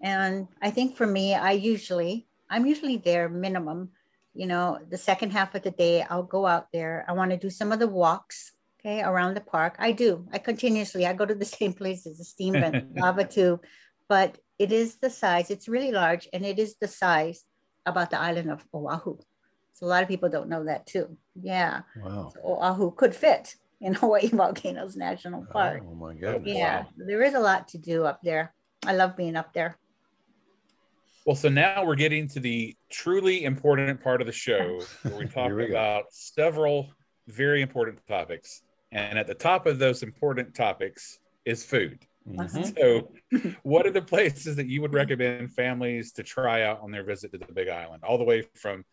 And 0.01 0.48
I 0.62 0.70
think 0.70 0.96
for 0.96 1.08
me, 1.08 1.34
I 1.34 1.54
usually, 1.54 2.27
I'm 2.50 2.66
usually 2.66 2.98
there 2.98 3.30
minimum, 3.30 3.89
you 4.34 4.46
know, 4.46 4.80
the 4.88 4.98
second 4.98 5.32
half 5.32 5.56
of 5.56 5.63
the 5.63 5.72
day, 5.72 6.04
I'll 6.04 6.22
go 6.22 6.46
out 6.46 6.68
there. 6.72 7.06
I 7.08 7.13
want 7.13 7.32
to 7.32 7.38
do 7.38 7.50
some 7.50 7.72
of 7.72 7.80
the 7.80 7.88
walks, 7.88 8.51
okay, 8.79 9.01
around 9.01 9.34
the 9.34 9.41
park. 9.41 9.75
I 9.79 9.91
do. 9.91 10.27
I 10.31 10.38
continuously, 10.38 11.05
I 11.05 11.13
go 11.13 11.25
to 11.25 11.36
the 11.36 11.46
same 11.60 11.74
places, 11.74 12.17
the 12.17 12.25
steam 12.25 12.53
vent, 12.53 12.96
lava 12.96 13.25
tube, 13.25 13.62
but 14.07 14.38
it 14.60 14.72
is 14.72 14.98
the 14.98 15.10
size, 15.10 15.51
it's 15.51 15.67
really 15.67 15.91
large, 15.91 16.27
and 16.34 16.46
it 16.46 16.60
is 16.60 16.75
the 16.79 16.88
size 16.88 17.43
about 17.86 18.10
the 18.10 18.19
island 18.19 18.51
of 18.51 18.65
Oahu. 18.74 19.17
So 19.74 19.86
a 19.86 19.88
lot 19.88 20.01
of 20.01 20.10
people 20.10 20.29
don't 20.29 20.50
know 20.50 20.65
that 20.65 20.88
too. 20.88 21.17
Yeah. 21.39 21.81
Wow. 22.03 22.31
So 22.34 22.41
Oahu 22.43 22.91
could 22.91 23.15
fit 23.15 23.55
in 23.79 23.93
Hawaii 24.01 24.29
Volcanoes 24.29 24.96
National 24.96 25.46
Park. 25.46 25.84
Oh 25.86 25.93
my 25.93 26.15
goodness. 26.15 26.55
Yeah. 26.55 26.79
Wow. 26.79 26.88
There 26.98 27.22
is 27.22 27.36
a 27.36 27.39
lot 27.39 27.67
to 27.69 27.77
do 27.77 28.03
up 28.03 28.19
there. 28.24 28.53
I 28.86 28.93
love 28.93 29.15
being 29.15 29.36
up 29.36 29.53
there. 29.53 29.77
Well, 31.25 31.36
so 31.36 31.50
now 31.50 31.86
we're 31.86 31.96
getting 31.96 32.27
to 32.29 32.39
the 32.39 32.75
truly 32.89 33.43
important 33.43 34.01
part 34.01 34.22
of 34.22 34.27
the 34.27 34.34
show 34.34 34.81
where 35.03 35.17
we 35.17 35.27
talk 35.27 35.51
we 35.51 35.69
about 35.69 36.05
several 36.10 36.89
very 37.27 37.62
important 37.62 38.00
topics. 38.07 38.62
And 38.91 39.20
at 39.20 39.27
the 39.27 39.34
top 39.34 39.65
of 39.65 39.79
those 39.79 40.03
important 40.03 40.56
topics 40.56 41.20
is 41.46 41.63
food. 41.63 42.00
Mm-hmm. 42.29 42.63
So, 42.77 43.12
what 43.63 43.86
are 43.86 43.91
the 43.91 44.01
places 44.01 44.56
that 44.58 44.67
you 44.67 44.82
would 44.82 44.94
recommend 44.94 45.51
families 45.53 46.12
to 46.13 46.24
try 46.24 46.63
out 46.63 46.82
on 46.82 46.91
their 46.91 47.03
visit 47.03 47.32
to 47.32 47.38
the 47.38 47.53
Big 47.53 47.70
Island? 47.70 48.03
All 48.03 48.17
the 48.17 48.24
way 48.24 48.44
from, 48.56 48.84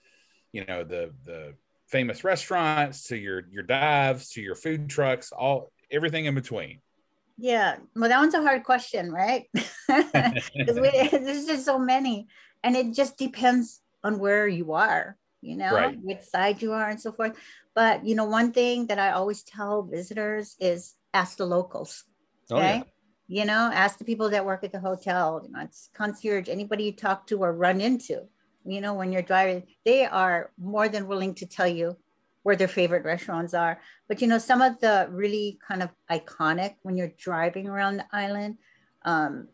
you 0.52 0.64
know, 0.64 0.84
the 0.84 1.12
the 1.24 1.54
famous 1.88 2.24
restaurants 2.24 3.04
to 3.04 3.16
your 3.16 3.42
your 3.50 3.64
dives 3.64 4.30
to 4.30 4.40
your 4.40 4.54
food 4.54 4.88
trucks, 4.88 5.32
all 5.32 5.72
everything 5.90 6.26
in 6.26 6.34
between. 6.34 6.80
Yeah, 7.36 7.76
well, 7.96 8.08
that 8.08 8.18
one's 8.18 8.34
a 8.34 8.42
hard 8.42 8.64
question, 8.64 9.12
right? 9.12 9.48
Because 9.86 10.76
there's 11.10 11.46
just 11.46 11.64
so 11.64 11.78
many, 11.78 12.26
and 12.62 12.74
it 12.74 12.94
just 12.94 13.18
depends 13.18 13.82
on 14.02 14.18
where 14.18 14.48
you 14.48 14.72
are, 14.72 15.16
you 15.44 15.56
know, 15.56 15.74
right. 15.74 15.98
which 16.02 16.22
side 16.22 16.62
you 16.62 16.72
are, 16.72 16.88
and 16.88 17.00
so 17.00 17.12
forth. 17.12 17.36
But 17.74 18.04
you 18.04 18.14
know, 18.14 18.24
one 18.24 18.52
thing 18.52 18.86
that 18.86 18.98
I 18.98 19.12
always 19.12 19.42
tell 19.42 19.82
visitors 19.82 20.56
is 20.58 20.94
ask 21.12 21.36
the 21.36 21.46
locals. 21.46 22.04
Okay. 22.50 22.62
Oh, 22.62 22.76
yeah 22.78 22.82
you 23.26 23.44
know 23.44 23.70
ask 23.72 23.98
the 23.98 24.04
people 24.04 24.30
that 24.30 24.44
work 24.44 24.64
at 24.64 24.72
the 24.72 24.80
hotel 24.80 25.42
you 25.44 25.50
know 25.50 25.60
it's 25.60 25.88
concierge 25.94 26.48
anybody 26.48 26.84
you 26.84 26.92
talk 26.92 27.26
to 27.26 27.38
or 27.38 27.52
run 27.52 27.80
into 27.80 28.20
you 28.64 28.80
know 28.80 28.94
when 28.94 29.12
you're 29.12 29.22
driving 29.22 29.62
they 29.84 30.04
are 30.04 30.50
more 30.58 30.88
than 30.88 31.08
willing 31.08 31.34
to 31.34 31.46
tell 31.46 31.68
you 31.68 31.96
where 32.42 32.56
their 32.56 32.68
favorite 32.68 33.04
restaurants 33.04 33.54
are 33.54 33.80
but 34.08 34.20
you 34.20 34.28
know 34.28 34.38
some 34.38 34.60
of 34.60 34.78
the 34.80 35.08
really 35.10 35.58
kind 35.66 35.82
of 35.82 35.90
iconic 36.10 36.74
when 36.82 36.96
you're 36.96 37.12
driving 37.18 37.66
around 37.66 37.96
the 37.96 38.06
island 38.12 38.58
um, 39.06 39.48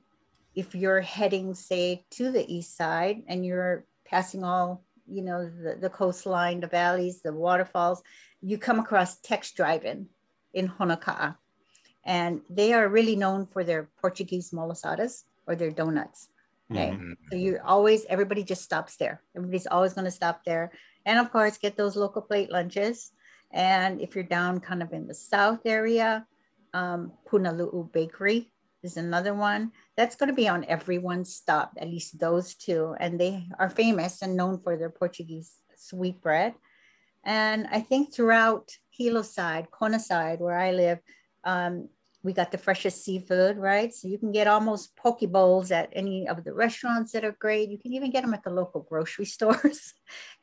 if 0.54 0.75
you're 0.75 1.00
heading 1.00 1.54
say 1.54 2.04
to 2.11 2.30
the 2.32 2.52
east 2.52 2.76
side 2.76 3.23
and 3.28 3.47
you're 3.47 3.85
passing 4.04 4.42
all 4.42 4.85
you 5.11 5.23
know 5.23 5.45
the, 5.45 5.76
the 5.81 5.90
coastline 5.90 6.61
the 6.61 6.67
valleys 6.67 7.21
the 7.23 7.33
waterfalls 7.33 8.02
you 8.40 8.57
come 8.59 8.79
across 8.79 9.21
tex 9.21 9.52
drive-in 9.52 10.07
in 10.55 10.69
honoka'a 10.69 11.37
and 12.05 12.40
they 12.49 12.73
are 12.73 12.88
really 12.88 13.17
known 13.17 13.47
for 13.47 13.64
their 13.64 13.88
Portuguese 14.00 14.50
malasadas 14.50 15.25
or 15.47 15.55
their 15.55 15.71
donuts. 15.71 16.29
Okay, 16.71 16.90
mm-hmm. 16.90 17.12
so 17.31 17.37
you're 17.37 17.62
always 17.64 18.07
everybody 18.09 18.45
just 18.45 18.62
stops 18.62 18.97
there. 18.97 19.23
Everybody's 19.37 19.67
always 19.67 19.93
going 19.93 20.05
to 20.05 20.11
stop 20.11 20.45
there, 20.45 20.71
and 21.05 21.19
of 21.19 21.33
course 21.33 21.59
get 21.59 21.76
those 21.76 21.97
local 21.97 22.23
plate 22.23 22.50
lunches. 22.50 23.11
And 23.52 24.00
if 24.00 24.14
you're 24.14 24.25
down 24.25 24.61
kind 24.61 24.81
of 24.83 24.93
in 24.93 25.09
the 25.09 25.14
south 25.14 25.67
area, 25.67 26.25
um, 26.73 27.12
Punalu'u 27.29 27.93
Bakery 27.93 28.52
is 28.82 28.96
another 28.96 29.34
one 29.34 29.72
that's 29.96 30.16
going 30.16 30.28
to 30.28 30.34
be 30.34 30.49
on 30.49 30.64
everyone's 30.64 31.34
stop. 31.34 31.72
At 31.78 31.88
least 31.88 32.18
those 32.18 32.54
two, 32.54 32.94
and 32.99 33.20
they 33.20 33.46
are 33.58 33.70
famous 33.70 34.22
and 34.22 34.37
known 34.37 34.60
for 34.62 34.76
their 34.76 34.90
Portuguese 34.90 35.56
sweet 35.76 36.20
bread. 36.20 36.54
And 37.25 37.66
I 37.70 37.80
think 37.80 38.14
throughout 38.14 38.70
Hilo 38.90 39.22
side, 39.22 39.70
Kona 39.70 40.00
side, 40.00 40.40
where 40.40 40.58
I 40.58 40.72
live, 40.72 40.99
um, 41.44 41.88
we 42.22 42.32
got 42.32 42.52
the 42.52 42.58
freshest 42.58 43.04
seafood, 43.04 43.56
right? 43.56 43.92
So 43.94 44.08
you 44.08 44.18
can 44.18 44.32
get 44.32 44.46
almost 44.46 44.94
poke 44.96 45.20
bowls 45.20 45.70
at 45.70 45.88
any 45.92 46.28
of 46.28 46.44
the 46.44 46.52
restaurants 46.52 47.12
that 47.12 47.25
are 47.25 47.37
great. 47.38 47.70
You 47.70 47.78
can 47.78 47.94
even 47.94 48.10
get 48.10 48.22
them 48.22 48.34
at 48.34 48.42
the 48.42 48.50
local 48.50 48.82
grocery 48.82 49.25
stores 49.37 49.94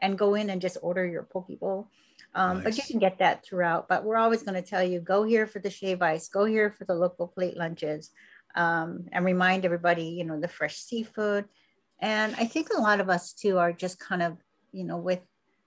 and 0.01 0.17
go 0.17 0.35
in 0.35 0.49
and 0.49 0.61
just 0.61 0.77
order 0.81 1.05
your 1.05 1.23
poke 1.23 1.51
bowl. 1.59 1.89
Um, 2.37 2.57
nice. 2.57 2.63
But 2.63 2.77
you 2.77 2.83
can 2.83 2.99
get 2.99 3.19
that 3.19 3.43
throughout. 3.43 3.87
But 3.87 4.03
we're 4.03 4.17
always 4.17 4.43
going 4.43 4.61
to 4.61 4.67
tell 4.67 4.83
you 4.83 4.99
go 4.99 5.23
here 5.23 5.47
for 5.47 5.59
the 5.59 5.69
shave 5.69 6.01
ice, 6.01 6.27
go 6.27 6.45
here 6.45 6.71
for 6.71 6.85
the 6.85 6.95
local 6.95 7.27
plate 7.27 7.57
lunches, 7.57 8.11
um, 8.55 9.05
and 9.11 9.25
remind 9.25 9.65
everybody, 9.65 10.05
you 10.05 10.23
know, 10.23 10.39
the 10.39 10.47
fresh 10.47 10.77
seafood. 10.77 11.45
And 11.99 12.35
I 12.35 12.45
think 12.45 12.69
a 12.69 12.81
lot 12.81 12.99
of 12.99 13.09
us 13.09 13.33
too 13.33 13.57
are 13.57 13.73
just 13.73 13.99
kind 13.99 14.21
of, 14.21 14.37
you 14.71 14.83
know, 14.83 14.97
with 14.97 15.21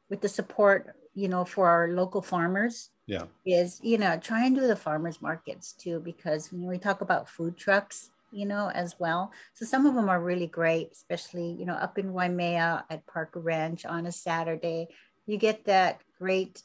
with 0.09 0.21
the 0.21 0.29
support, 0.29 0.95
you 1.15 1.29
know, 1.29 1.45
for 1.45 1.69
our 1.69 1.89
local 1.89 2.23
farmers 2.23 2.91
yeah 3.11 3.25
is 3.45 3.81
you 3.83 3.99
know 3.99 4.17
try 4.19 4.47
and 4.47 4.55
do 4.55 4.67
the 4.69 4.77
farmers 4.77 5.21
markets 5.21 5.73
too 5.73 5.99
because 5.99 6.53
when 6.53 6.65
we 6.67 6.79
talk 6.79 7.01
about 7.01 7.29
food 7.29 7.57
trucks 7.57 8.11
you 8.31 8.47
know 8.47 8.71
as 8.73 8.95
well 9.01 9.33
so 9.53 9.67
some 9.67 9.85
of 9.85 9.97
them 9.97 10.09
are 10.09 10.23
really 10.23 10.47
great 10.47 10.91
especially 10.93 11.57
you 11.59 11.67
know 11.67 11.75
up 11.75 11.99
in 11.99 12.13
waimea 12.13 12.85
at 12.89 13.05
parker 13.07 13.41
ranch 13.41 13.85
on 13.85 14.07
a 14.07 14.13
saturday 14.13 14.87
you 15.27 15.37
get 15.37 15.65
that 15.65 16.01
great 16.21 16.63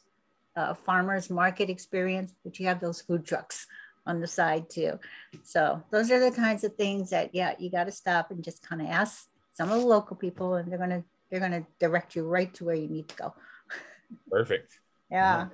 uh, 0.56 0.74
farmers 0.74 1.30
market 1.30 1.68
experience 1.70 2.32
but 2.44 2.58
you 2.58 2.66
have 2.66 2.80
those 2.80 3.00
food 3.00 3.24
trucks 3.24 3.66
on 4.06 4.20
the 4.20 4.26
side 4.26 4.68
too 4.70 4.98
so 5.42 5.82
those 5.90 6.10
are 6.10 6.20
the 6.20 6.34
kinds 6.34 6.62
of 6.64 6.74
things 6.76 7.10
that 7.10 7.34
yeah 7.34 7.54
you 7.58 7.70
got 7.70 7.84
to 7.84 7.92
stop 7.92 8.30
and 8.30 8.44
just 8.44 8.62
kind 8.66 8.80
of 8.80 8.88
ask 8.88 9.28
some 9.52 9.70
of 9.70 9.80
the 9.80 9.86
local 9.86 10.16
people 10.16 10.54
and 10.54 10.70
they're 10.70 10.78
going 10.78 10.90
to 10.90 11.02
they're 11.30 11.40
going 11.40 11.52
to 11.52 11.66
direct 11.80 12.14
you 12.14 12.26
right 12.26 12.54
to 12.54 12.64
where 12.64 12.76
you 12.76 12.88
need 12.88 13.08
to 13.08 13.16
go 13.16 13.34
perfect 14.30 14.78
yeah. 15.10 15.48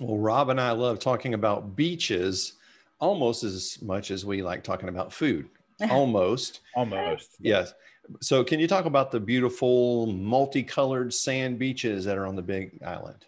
Well, 0.00 0.18
Rob 0.18 0.48
and 0.48 0.60
I 0.60 0.72
love 0.72 0.98
talking 0.98 1.34
about 1.34 1.76
beaches 1.76 2.54
almost 2.98 3.44
as 3.44 3.80
much 3.82 4.10
as 4.10 4.24
we 4.24 4.42
like 4.42 4.62
talking 4.62 4.88
about 4.88 5.12
food. 5.12 5.48
Almost. 5.90 6.60
almost. 6.76 7.30
Yes. 7.40 7.74
So, 8.20 8.44
can 8.44 8.60
you 8.60 8.68
talk 8.68 8.84
about 8.84 9.10
the 9.10 9.20
beautiful 9.20 10.06
multicolored 10.06 11.12
sand 11.12 11.58
beaches 11.58 12.04
that 12.04 12.18
are 12.18 12.26
on 12.26 12.36
the 12.36 12.42
Big 12.42 12.82
Island? 12.84 13.24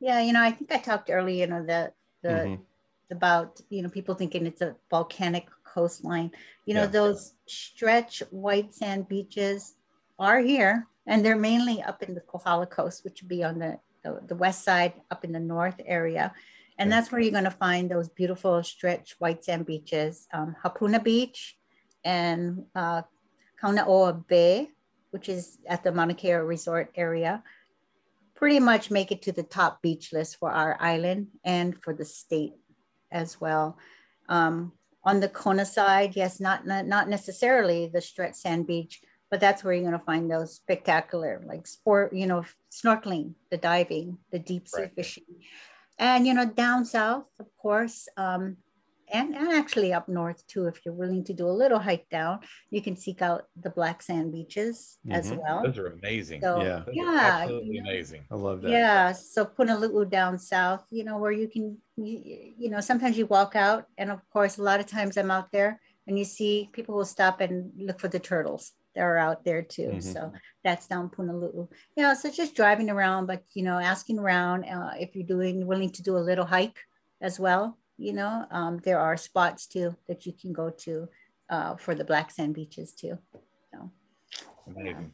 Yeah, 0.00 0.20
you 0.20 0.32
know, 0.32 0.42
I 0.42 0.50
think 0.50 0.72
I 0.72 0.78
talked 0.78 1.10
earlier, 1.10 1.46
you 1.46 1.50
know, 1.50 1.64
the 1.64 1.92
the 2.22 2.28
mm-hmm. 2.28 2.62
about 3.10 3.60
you 3.70 3.82
know 3.82 3.88
people 3.88 4.14
thinking 4.14 4.46
it's 4.46 4.62
a 4.62 4.76
volcanic 4.90 5.46
coastline. 5.64 6.30
You 6.66 6.74
know, 6.74 6.82
yeah. 6.82 6.86
those 6.88 7.34
stretch 7.46 8.22
white 8.30 8.74
sand 8.74 9.08
beaches 9.08 9.74
are 10.18 10.40
here, 10.40 10.86
and 11.06 11.24
they're 11.24 11.36
mainly 11.36 11.82
up 11.82 12.02
in 12.02 12.14
the 12.14 12.20
Kohala 12.20 12.66
Coast, 12.66 13.04
which 13.04 13.22
would 13.22 13.28
be 13.28 13.44
on 13.44 13.58
the 13.58 13.78
the, 14.02 14.20
the 14.26 14.36
west 14.36 14.64
side 14.64 14.92
up 15.10 15.24
in 15.24 15.32
the 15.32 15.40
north 15.40 15.80
area. 15.84 16.32
And 16.78 16.92
that's 16.92 17.10
where 17.10 17.22
you're 17.22 17.30
going 17.32 17.44
to 17.44 17.50
find 17.50 17.90
those 17.90 18.10
beautiful 18.10 18.62
stretch 18.62 19.16
white 19.18 19.42
sand 19.42 19.64
beaches, 19.64 20.28
um, 20.34 20.54
Hapuna 20.62 21.02
Beach 21.02 21.56
and 22.06 22.64
uh, 22.74 23.02
Kaunaoa 23.62 24.26
Bay, 24.26 24.70
which 25.10 25.28
is 25.28 25.58
at 25.66 25.82
the 25.82 25.92
Mauna 25.92 26.14
Kea 26.14 26.32
Resort 26.34 26.90
area. 26.94 27.42
Pretty 28.34 28.60
much 28.60 28.90
make 28.90 29.10
it 29.12 29.22
to 29.22 29.32
the 29.32 29.42
top 29.42 29.80
beach 29.80 30.12
list 30.12 30.36
for 30.36 30.50
our 30.50 30.76
island 30.80 31.28
and 31.44 31.80
for 31.82 31.94
the 31.94 32.04
state 32.04 32.54
as 33.10 33.40
well. 33.40 33.78
Um, 34.28 34.72
on 35.04 35.20
the 35.20 35.28
Kona 35.28 35.64
side, 35.64 36.16
yes, 36.16 36.40
not, 36.40 36.66
not, 36.66 36.86
not 36.86 37.08
necessarily 37.08 37.86
the 37.86 38.00
stretch 38.00 38.34
sand 38.34 38.66
beach, 38.66 39.00
but 39.30 39.40
that's 39.40 39.64
where 39.64 39.74
you're 39.74 39.82
going 39.88 39.98
to 39.98 40.04
find 40.04 40.30
those 40.30 40.54
spectacular 40.54 41.42
like 41.46 41.66
sport 41.66 42.12
you 42.12 42.26
know 42.26 42.44
snorkeling 42.70 43.34
the 43.50 43.56
diving 43.56 44.18
the 44.30 44.38
deep 44.38 44.68
sea 44.68 44.82
right. 44.82 44.94
fishing 44.94 45.24
and 45.98 46.26
you 46.26 46.34
know 46.34 46.46
down 46.46 46.84
south 46.84 47.24
of 47.38 47.46
course 47.56 48.08
um, 48.16 48.56
and, 49.12 49.34
and 49.34 49.52
actually 49.52 49.92
up 49.92 50.08
north 50.08 50.46
too. 50.46 50.66
If 50.66 50.84
you're 50.84 50.94
willing 50.94 51.24
to 51.24 51.32
do 51.34 51.46
a 51.48 51.56
little 51.62 51.78
hike 51.78 52.08
down, 52.10 52.40
you 52.70 52.80
can 52.82 52.96
seek 52.96 53.22
out 53.22 53.42
the 53.60 53.70
black 53.70 54.02
sand 54.02 54.32
beaches 54.32 54.98
as 55.10 55.30
Mhm. 55.30 55.38
well. 55.42 55.62
Those 55.62 55.78
are 55.78 55.88
amazing. 55.88 56.40
So, 56.42 56.62
Yeah. 56.62 56.84
Yeah, 56.92 57.18
absolutely 57.42 57.76
you 57.76 57.82
know, 57.82 57.90
amazing. 57.90 58.24
I 58.30 58.34
love 58.34 58.62
that. 58.62 58.70
yeah. 58.70 59.12
So 59.12 59.44
Punaluu 59.44 60.08
down 60.10 60.38
south, 60.38 60.84
you 60.90 61.04
know, 61.04 61.18
where 61.18 61.32
you 61.32 61.48
can, 61.48 61.78
you, 61.96 62.52
you 62.58 62.68
know, 62.70 62.80
sometimes 62.80 63.16
you 63.18 63.26
walk 63.26 63.54
out, 63.56 63.86
and 63.98 64.10
of 64.10 64.20
course, 64.30 64.58
a 64.58 64.62
lot 64.62 64.80
of 64.80 64.86
times 64.86 65.16
I'm 65.16 65.30
out 65.30 65.52
there, 65.52 65.80
and 66.06 66.18
you 66.18 66.24
see 66.24 66.68
people 66.72 66.94
will 66.94 67.04
stop 67.04 67.40
and 67.40 67.72
look 67.76 67.98
for 68.00 68.08
the 68.08 68.18
turtles. 68.20 68.72
They're 68.94 69.18
out 69.18 69.44
there 69.44 69.60
too. 69.62 69.90
Mhm. 69.96 70.02
So 70.02 70.32
that's 70.64 70.86
down 70.86 71.10
Punaluu. 71.10 71.68
Yeah. 71.96 72.14
So 72.14 72.30
just 72.30 72.54
driving 72.56 72.88
around, 72.88 73.26
but 73.26 73.42
you 73.54 73.62
know, 73.62 73.78
asking 73.78 74.18
around 74.18 74.64
uh, 74.64 74.94
if 74.98 75.14
you're 75.14 75.26
doing 75.26 75.66
willing 75.66 75.90
to 75.92 76.02
do 76.02 76.16
a 76.16 76.24
little 76.30 76.46
hike 76.46 76.78
as 77.20 77.38
well. 77.38 77.76
You 77.98 78.12
know, 78.12 78.46
um, 78.50 78.78
there 78.84 79.00
are 79.00 79.16
spots 79.16 79.66
too 79.66 79.96
that 80.08 80.26
you 80.26 80.32
can 80.32 80.52
go 80.52 80.70
to 80.70 81.08
uh, 81.48 81.76
for 81.76 81.94
the 81.94 82.04
black 82.04 82.30
sand 82.30 82.54
beaches 82.54 82.92
too. 82.92 83.18
So. 83.72 83.90
Amazing. 84.66 85.12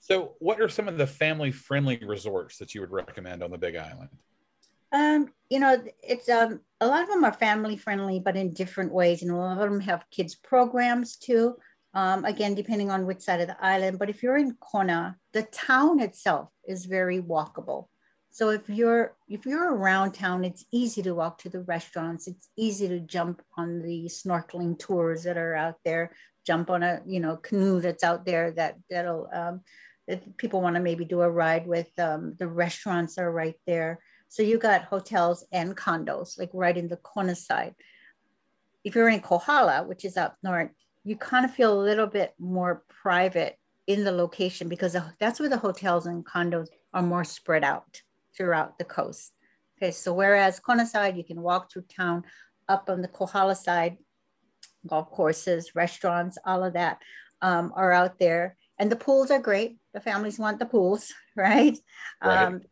So, 0.00 0.34
what 0.38 0.60
are 0.60 0.68
some 0.68 0.88
of 0.88 0.96
the 0.96 1.06
family 1.06 1.50
friendly 1.50 1.98
resorts 2.04 2.58
that 2.58 2.74
you 2.74 2.80
would 2.80 2.92
recommend 2.92 3.42
on 3.42 3.50
the 3.50 3.58
Big 3.58 3.76
Island? 3.76 4.10
Um, 4.92 5.28
you 5.50 5.60
know, 5.60 5.82
it's 6.02 6.28
um 6.28 6.60
a 6.80 6.86
lot 6.86 7.02
of 7.02 7.08
them 7.08 7.24
are 7.24 7.32
family 7.32 7.76
friendly, 7.76 8.20
but 8.20 8.36
in 8.36 8.54
different 8.54 8.92
ways. 8.92 9.22
And 9.22 9.30
a 9.30 9.36
lot 9.36 9.58
of 9.58 9.70
them 9.70 9.80
have 9.80 10.08
kids 10.10 10.34
programs 10.34 11.16
too. 11.16 11.56
Um, 11.94 12.24
again, 12.24 12.54
depending 12.54 12.90
on 12.90 13.06
which 13.06 13.20
side 13.20 13.40
of 13.40 13.48
the 13.48 13.64
island. 13.64 13.98
But 13.98 14.10
if 14.10 14.22
you're 14.22 14.36
in 14.36 14.56
Kona, 14.60 15.16
the 15.32 15.42
town 15.42 16.00
itself 16.00 16.50
is 16.66 16.84
very 16.84 17.20
walkable. 17.20 17.88
So 18.38 18.50
if 18.50 18.68
you're 18.68 19.16
if 19.28 19.46
you're 19.46 19.74
around 19.74 20.12
town, 20.12 20.44
it's 20.44 20.64
easy 20.70 21.02
to 21.02 21.12
walk 21.12 21.38
to 21.38 21.48
the 21.48 21.62
restaurants. 21.62 22.28
It's 22.28 22.48
easy 22.56 22.86
to 22.86 23.00
jump 23.00 23.42
on 23.56 23.82
the 23.82 24.04
snorkeling 24.04 24.78
tours 24.78 25.24
that 25.24 25.36
are 25.36 25.56
out 25.56 25.74
there. 25.84 26.12
Jump 26.46 26.70
on 26.70 26.84
a 26.84 27.00
you 27.04 27.18
know 27.18 27.36
canoe 27.38 27.80
that's 27.80 28.04
out 28.04 28.24
there 28.24 28.52
that 28.52 28.76
that'll 28.88 29.28
um, 29.32 29.62
that 30.06 30.36
people 30.36 30.62
want 30.62 30.76
to 30.76 30.80
maybe 30.80 31.04
do 31.04 31.22
a 31.22 31.28
ride 31.28 31.66
with. 31.66 31.90
Um, 31.98 32.36
the 32.38 32.46
restaurants 32.46 33.18
are 33.18 33.32
right 33.32 33.56
there. 33.66 33.98
So 34.28 34.44
you 34.44 34.56
got 34.56 34.84
hotels 34.84 35.44
and 35.50 35.76
condos, 35.76 36.38
like 36.38 36.50
right 36.52 36.76
in 36.76 36.86
the 36.86 36.98
Kona 36.98 37.34
side. 37.34 37.74
If 38.84 38.94
you're 38.94 39.08
in 39.08 39.18
Kohala, 39.18 39.82
which 39.82 40.04
is 40.04 40.16
up 40.16 40.36
north, 40.44 40.70
you 41.02 41.16
kind 41.16 41.44
of 41.44 41.52
feel 41.52 41.72
a 41.72 41.82
little 41.82 42.06
bit 42.06 42.34
more 42.38 42.84
private 43.02 43.58
in 43.88 44.04
the 44.04 44.12
location 44.12 44.68
because 44.68 44.96
that's 45.18 45.40
where 45.40 45.48
the 45.48 45.58
hotels 45.58 46.06
and 46.06 46.24
condos 46.24 46.68
are 46.94 47.02
more 47.02 47.24
spread 47.24 47.64
out 47.64 48.00
throughout 48.36 48.78
the 48.78 48.84
coast. 48.84 49.32
Okay, 49.76 49.92
so 49.92 50.12
whereas 50.12 50.60
Kona 50.60 50.86
side, 50.86 51.16
you 51.16 51.24
can 51.24 51.40
walk 51.40 51.70
through 51.70 51.84
town, 51.94 52.24
up 52.68 52.90
on 52.90 53.00
the 53.00 53.08
Kohala 53.08 53.54
side, 53.54 53.96
golf 54.86 55.10
courses, 55.10 55.74
restaurants, 55.74 56.38
all 56.44 56.64
of 56.64 56.72
that 56.74 56.98
um, 57.42 57.72
are 57.76 57.92
out 57.92 58.18
there. 58.18 58.56
And 58.78 58.90
the 58.90 58.96
pools 58.96 59.30
are 59.30 59.38
great. 59.38 59.78
The 59.94 60.00
families 60.00 60.38
want 60.38 60.58
the 60.58 60.66
pools, 60.66 61.12
right? 61.36 61.78
Right. 62.22 62.44
Um, 62.44 62.62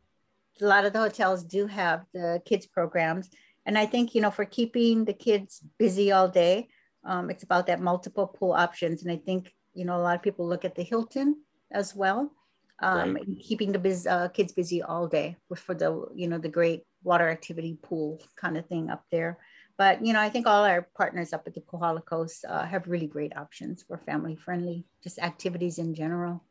a 0.61 0.67
lot 0.67 0.85
of 0.85 0.93
the 0.93 0.99
hotels 0.99 1.45
do 1.45 1.67
have 1.67 2.05
the 2.15 2.41
kids 2.45 2.67
programs 2.67 3.29
and 3.67 3.77
i 3.77 3.85
think 3.85 4.15
you 4.15 4.21
know 4.21 4.31
for 4.31 4.45
keeping 4.45 5.05
the 5.05 5.13
kids 5.13 5.63
busy 5.79 6.13
all 6.13 6.29
day 6.29 6.69
um, 7.05 7.31
it's 7.31 7.43
about 7.43 7.67
that 7.67 7.81
multiple 7.81 8.27
pool 8.27 8.53
options 8.53 9.03
and 9.03 9.13
i 9.13 9.17
think 9.17 9.53
you 9.75 9.85
know 9.85 9.97
a 9.97 10.03
lot 10.03 10.17
of 10.17 10.23
people 10.23 10.49
look 10.49 10.65
at 10.65 10.75
the 10.75 10.83
hilton 10.83 11.37
as 11.71 11.95
well 11.95 12.33
um, 12.81 13.15
Right. 13.15 13.27
and 13.27 13.41
keeping 13.41 13.73
the 13.73 13.79
biz, 13.79 14.07
uh, 14.07 14.29
kids 14.29 14.53
busy 14.53 14.83
all 14.83 15.07
day 15.09 15.37
with- 15.49 15.61
for 15.61 15.75
the 15.75 16.07
you 16.15 16.29
know 16.29 16.39
the 16.39 16.49
great 16.49 16.85
water 17.03 17.29
activity 17.29 17.79
pool 17.83 18.21
kind 18.37 18.57
of 18.57 18.67
thing 18.67 18.91
up 18.91 19.05
there 19.11 19.39
but 19.79 20.05
you 20.05 20.13
know 20.13 20.21
i 20.21 20.29
think 20.29 20.47
all 20.47 20.65
our 20.65 20.89
partners 20.97 21.33
up 21.33 21.47
at 21.47 21.55
the 21.55 21.61
kohala 21.61 22.01
coast 22.03 22.45
uh, 22.49 22.65
have 22.65 22.89
really 22.89 23.07
great 23.07 23.37
options 23.37 23.83
for 23.83 23.97
family 23.99 24.37
friendly 24.37 24.85
just 25.03 25.19
activities 25.19 25.79
in 25.79 25.95
general 25.95 26.43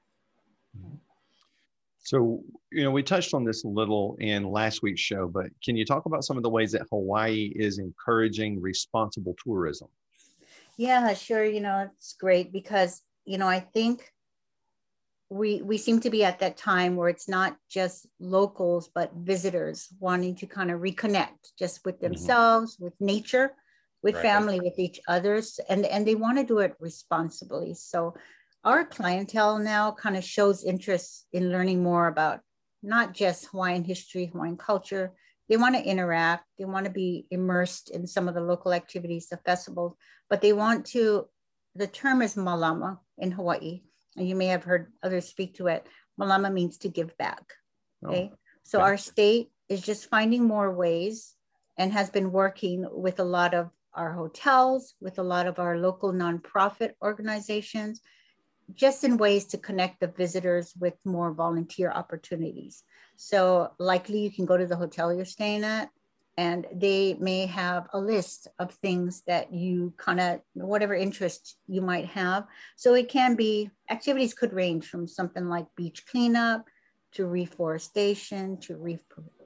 So, 2.06 2.44
you 2.72 2.84
know, 2.84 2.92
we 2.92 3.02
touched 3.02 3.34
on 3.34 3.44
this 3.44 3.64
a 3.64 3.68
little 3.68 4.16
in 4.20 4.44
last 4.44 4.84
week's 4.84 5.02
show, 5.02 5.28
but 5.28 5.48
can 5.64 5.76
you 5.76 5.84
talk 5.86 6.06
about 6.06 6.24
some 6.24 6.38
of 6.38 6.44
the 6.44 6.50
ways 6.52 6.72
that 6.74 6.84
Hawaii 6.92 7.52
is 7.56 7.80
encouraging 7.80 8.62
responsible 8.62 9.36
tourism? 9.44 9.88
Yeah, 10.78 11.14
sure. 11.16 11.44
You 11.44 11.62
know, 11.62 11.90
it's 11.98 12.14
great 12.14 12.52
because, 12.54 13.02
you 13.26 13.40
know, 13.40 13.48
I 13.48 13.60
think 13.60 14.12
we 15.30 15.62
we 15.62 15.78
seem 15.78 16.00
to 16.02 16.10
be 16.10 16.24
at 16.24 16.40
that 16.40 16.58
time 16.58 16.96
where 16.96 17.10
it's 17.10 17.28
not 17.28 17.58
just 17.70 18.06
locals 18.20 18.90
but 18.94 19.12
visitors 19.16 19.88
wanting 20.00 20.36
to 20.36 20.46
kind 20.46 20.70
of 20.70 20.82
reconnect 20.82 21.54
just 21.58 21.84
with 21.86 21.96
mm-hmm. 21.96 22.14
themselves, 22.14 22.78
with 22.80 22.94
nature, 23.00 23.52
with 24.04 24.16
Right. 24.16 24.22
family, 24.22 24.60
with 24.60 24.78
each 24.78 25.00
others, 25.08 25.60
and 25.68 25.86
and 25.86 26.06
they 26.06 26.16
want 26.16 26.38
to 26.38 26.44
do 26.44 26.60
it 26.60 26.76
responsibly. 26.80 27.74
So 27.74 28.16
our 28.64 28.84
clientele 28.86 29.60
now 29.60 29.92
kind 29.92 30.18
of 30.18 30.24
shows 30.24 30.64
interest 30.64 31.28
in 31.32 31.52
learning 31.52 31.84
more 31.84 32.08
about 32.08 32.40
not 32.82 33.14
just 33.14 33.48
Hawaiian 33.48 33.84
history, 33.84 34.28
Hawaiian 34.28 34.58
culture. 34.58 35.14
They 35.50 35.58
want 35.58 35.76
to 35.76 35.84
interact, 35.84 36.46
they 36.58 36.66
want 36.66 36.86
to 36.86 36.92
be 36.92 37.28
immersed 37.30 37.92
in 37.92 38.08
some 38.08 38.28
of 38.28 38.34
the 38.34 38.42
local 38.42 38.74
activities, 38.74 39.28
the 39.28 39.38
festivals, 39.38 39.96
but 40.30 40.42
they 40.42 40.54
want 40.54 40.86
to, 40.88 41.28
the 41.76 41.86
term 41.86 42.24
is 42.24 42.36
malama 42.36 42.98
in 43.20 43.32
Hawaii, 43.32 43.82
you 44.16 44.36
may 44.36 44.48
have 44.48 44.64
heard 44.64 44.92
others 45.04 45.28
speak 45.28 45.56
to 45.56 45.68
it. 45.68 45.88
Malama 46.20 46.52
means 46.52 46.78
to 46.80 46.90
give 46.90 47.18
back. 47.18 47.44
Oh, 48.04 48.10
Okay. 48.10 48.32
so 48.64 48.80
okay. 48.80 48.86
our 48.86 48.98
state 48.98 49.52
is 49.70 49.82
just 49.82 50.10
finding 50.10 50.44
more 50.44 50.74
ways 50.74 51.36
and 51.78 51.92
has 51.92 52.10
been 52.10 52.32
working 52.32 52.86
with 52.92 53.20
a 53.20 53.24
lot 53.24 53.54
of 53.54 53.70
our 53.94 54.14
hotels, 54.14 54.94
with 55.02 55.20
a 55.20 55.24
lot 55.24 55.48
of 55.48 55.60
our 55.60 55.78
local 55.78 56.14
nonprofit 56.14 56.92
organizations, 57.02 58.02
just 58.74 59.04
in 59.04 59.18
ways 59.18 59.46
to 59.46 59.58
connect 59.58 60.00
the 60.00 60.08
visitors 60.08 60.74
with 60.80 60.94
more 61.06 61.34
volunteer 61.34 61.92
opportunities. 61.92 62.84
So 63.16 63.72
likely 63.80 64.20
you 64.20 64.32
can 64.32 64.46
go 64.46 64.58
to 64.58 64.66
the 64.66 64.76
hotel 64.76 65.14
you're 65.14 65.26
staying 65.26 65.64
at 65.64 65.90
and 66.38 66.66
they 66.74 67.16
may 67.20 67.46
have 67.46 67.88
a 67.94 68.00
list 68.00 68.48
of 68.60 68.72
things 68.72 69.24
that 69.26 69.54
you 69.54 69.94
kind 69.98 70.20
of 70.20 70.42
whatever 70.54 70.94
interest 70.94 71.58
you 71.68 71.82
might 71.82 72.06
have. 72.08 72.46
So 72.76 72.94
it 72.94 73.10
can 73.10 73.36
be 73.36 73.70
activities 73.90 74.34
could 74.34 74.54
range 74.54 74.88
from 74.88 75.08
something 75.08 75.48
like 75.48 75.68
beach 75.76 76.06
cleanup 76.06 76.66
to 77.14 77.26
reforestation 77.26 78.58
to 78.62 78.76
reef 78.76 79.00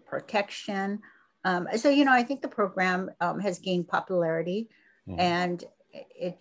protection. 0.08 1.00
Um, 1.46 1.68
so 1.76 1.90
you 1.90 2.06
know, 2.06 2.14
I 2.14 2.24
think 2.24 2.42
the 2.42 2.48
program 2.48 3.12
um, 3.22 3.40
has 3.40 3.60
gained 3.60 3.88
popularity, 3.88 4.70
Mhm. 5.08 5.20
and 5.20 5.64
it 5.92 6.40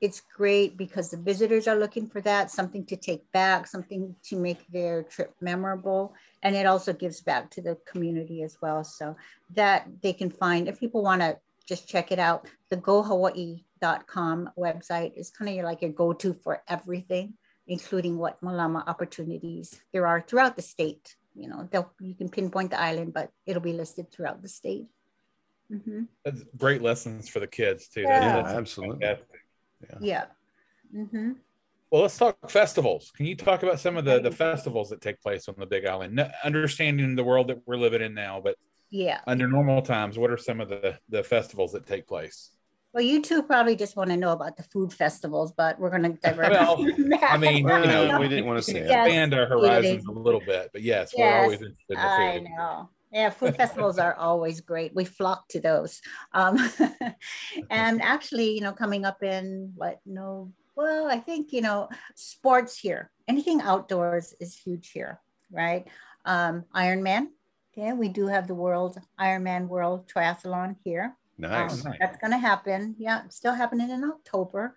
it's 0.00 0.20
great 0.20 0.76
because 0.76 1.10
the 1.10 1.16
visitors 1.16 1.68
are 1.68 1.76
looking 1.76 2.08
for 2.08 2.20
that 2.20 2.50
something 2.50 2.84
to 2.86 2.96
take 2.96 3.30
back, 3.30 3.68
something 3.68 4.16
to 4.24 4.36
make 4.36 4.66
their 4.66 5.04
trip 5.04 5.32
memorable, 5.40 6.12
and 6.42 6.56
it 6.56 6.66
also 6.66 6.92
gives 6.92 7.20
back 7.20 7.50
to 7.50 7.62
the 7.62 7.78
community 7.86 8.42
as 8.42 8.58
well. 8.60 8.84
So 8.84 9.16
that 9.54 9.88
they 10.02 10.12
can 10.12 10.30
find 10.30 10.68
if 10.68 10.80
people 10.80 11.02
want 11.02 11.22
to 11.22 11.38
just 11.66 11.88
check 11.88 12.10
it 12.12 12.18
out. 12.18 12.48
The 12.70 12.76
GoHawaii.com 12.76 14.50
website 14.58 15.12
is 15.16 15.30
kind 15.30 15.58
of 15.58 15.64
like 15.64 15.82
your 15.82 15.92
go-to 15.92 16.34
for 16.34 16.62
everything, 16.68 17.34
including 17.66 18.18
what 18.18 18.40
Malama 18.42 18.86
opportunities 18.86 19.80
there 19.92 20.06
are 20.06 20.20
throughout 20.20 20.56
the 20.56 20.62
state. 20.62 21.16
You 21.34 21.48
know, 21.48 21.68
they'll, 21.70 21.92
you 22.00 22.14
can 22.14 22.28
pinpoint 22.28 22.70
the 22.70 22.80
island, 22.80 23.14
but 23.14 23.30
it'll 23.46 23.62
be 23.62 23.72
listed 23.72 24.10
throughout 24.12 24.42
the 24.42 24.48
state. 24.48 24.86
Mhm. 25.70 26.08
That's 26.24 26.42
great 26.56 26.82
lessons 26.82 27.28
for 27.28 27.40
the 27.40 27.46
kids 27.46 27.88
too. 27.88 28.02
Yeah. 28.02 28.20
Yeah, 28.20 28.42
That's 28.42 28.54
absolutely. 28.54 29.06
fantastic. 29.06 29.40
Yeah. 30.00 30.24
hmm 30.92 31.32
Well, 31.92 32.00
let's 32.00 32.16
talk 32.16 32.48
festivals. 32.48 33.12
Can 33.14 33.26
you 33.26 33.36
talk 33.36 33.62
about 33.62 33.78
some 33.78 33.98
of 33.98 34.06
the, 34.06 34.18
the 34.18 34.30
festivals 34.30 34.88
that 34.88 35.02
take 35.02 35.20
place 35.20 35.46
on 35.46 35.56
the 35.58 35.66
Big 35.66 35.84
Island? 35.84 36.14
No, 36.14 36.26
understanding 36.42 37.14
the 37.14 37.22
world 37.22 37.48
that 37.48 37.58
we're 37.66 37.76
living 37.76 38.00
in 38.00 38.14
now, 38.14 38.40
but 38.40 38.56
Yeah. 38.90 39.20
under 39.26 39.46
normal 39.46 39.82
times, 39.82 40.16
what 40.16 40.30
are 40.30 40.38
some 40.38 40.62
of 40.62 40.70
the, 40.70 40.98
the 41.10 41.22
festivals 41.22 41.72
that 41.72 41.86
take 41.86 42.06
place? 42.06 42.48
Well, 42.94 43.02
you 43.02 43.20
two 43.20 43.42
probably 43.42 43.76
just 43.76 43.94
want 43.94 44.08
to 44.08 44.16
know 44.16 44.32
about 44.32 44.56
the 44.56 44.62
food 44.62 44.90
festivals, 44.90 45.52
but 45.52 45.78
we're 45.78 45.90
going 45.90 46.04
to 46.04 46.18
divert. 46.18 46.50
Well. 46.50 46.86
I 47.24 47.36
mean, 47.36 47.58
you 47.58 47.64
know, 47.64 48.18
we 48.18 48.28
didn't 48.28 48.46
want 48.46 48.58
to 48.58 48.62
say 48.62 48.78
it. 48.78 48.88
Yes. 48.88 49.06
expand 49.06 49.34
our 49.34 49.44
horizons 49.44 50.06
a 50.06 50.12
little 50.12 50.40
bit, 50.40 50.70
but 50.72 50.80
yes, 50.80 51.12
we're 51.14 51.34
always 51.40 51.60
interested 51.60 51.76
in 51.90 51.98
I 51.98 52.32
the 52.32 52.40
food. 52.40 52.48
know. 52.56 52.88
Yeah, 53.12 53.28
food 53.28 53.54
festivals 53.56 53.98
are 53.98 54.14
always 54.14 54.62
great. 54.62 54.94
We 54.94 55.04
flock 55.04 55.46
to 55.48 55.60
those. 55.60 56.00
Um, 56.32 56.56
and 57.70 58.00
actually, 58.02 58.54
you 58.54 58.62
know, 58.62 58.72
coming 58.72 59.04
up 59.04 59.22
in 59.22 59.72
what, 59.76 60.00
no, 60.06 60.52
well, 60.74 61.06
I 61.06 61.18
think, 61.18 61.52
you 61.52 61.60
know, 61.60 61.88
sports 62.14 62.78
here, 62.78 63.10
anything 63.28 63.60
outdoors 63.60 64.34
is 64.40 64.56
huge 64.56 64.90
here, 64.90 65.20
right? 65.50 65.86
Um, 66.24 66.64
Ironman. 66.74 67.28
Okay, 67.72 67.92
we 67.94 68.08
do 68.08 68.26
have 68.26 68.46
the 68.46 68.54
World 68.54 68.98
Ironman 69.18 69.66
World 69.66 70.06
Triathlon 70.06 70.76
here. 70.84 71.16
Nice. 71.38 71.84
Um, 71.84 71.90
Nice. 71.90 71.98
That's 72.00 72.18
going 72.18 72.32
to 72.32 72.38
happen. 72.38 72.94
Yeah, 72.98 73.22
still 73.28 73.54
happening 73.54 73.90
in 73.90 74.04
October. 74.04 74.74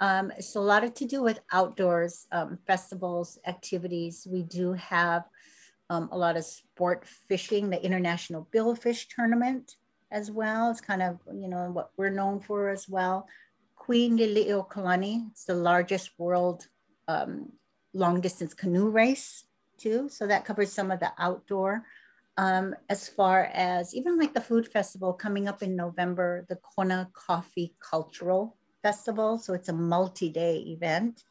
Um, 0.00 0.32
so 0.40 0.60
a 0.60 0.62
lot 0.62 0.84
of 0.84 0.92
to 0.94 1.06
do 1.06 1.22
with 1.22 1.40
outdoors 1.52 2.26
um, 2.32 2.58
festivals, 2.66 3.38
activities. 3.46 4.26
We 4.30 4.42
do 4.42 4.72
have 4.74 5.24
um, 5.88 6.08
a 6.12 6.18
lot 6.18 6.36
of 6.36 6.44
sport 6.44 7.06
fishing, 7.06 7.70
the 7.70 7.82
International 7.82 8.48
Billfish 8.52 9.06
Tournament 9.08 9.76
as 10.10 10.30
well. 10.30 10.70
It's 10.70 10.80
kind 10.80 11.02
of, 11.02 11.18
you 11.32 11.48
know, 11.48 11.70
what 11.70 11.90
we're 11.96 12.10
known 12.10 12.40
for 12.40 12.68
as 12.68 12.88
well. 12.88 13.26
Queen 13.84 14.16
Liliuokalani, 14.16 15.30
it's 15.30 15.44
the 15.44 15.54
largest 15.54 16.12
world 16.16 16.66
um, 17.06 17.52
long 17.92 18.18
distance 18.22 18.54
canoe 18.54 18.88
race 18.88 19.44
too. 19.76 20.08
So 20.08 20.26
that 20.26 20.46
covers 20.46 20.72
some 20.72 20.90
of 20.90 21.00
the 21.00 21.12
outdoor. 21.18 21.84
Um, 22.38 22.74
as 22.88 23.06
far 23.10 23.50
as 23.52 23.94
even 23.94 24.18
like 24.18 24.32
the 24.32 24.40
food 24.40 24.66
festival 24.66 25.12
coming 25.12 25.48
up 25.48 25.62
in 25.62 25.76
November, 25.76 26.46
the 26.48 26.56
Kona 26.56 27.10
Coffee 27.12 27.74
Cultural 27.78 28.56
Festival. 28.82 29.36
So 29.36 29.52
it's 29.52 29.68
a 29.68 29.74
multi-day 29.74 30.64
event, 30.66 31.22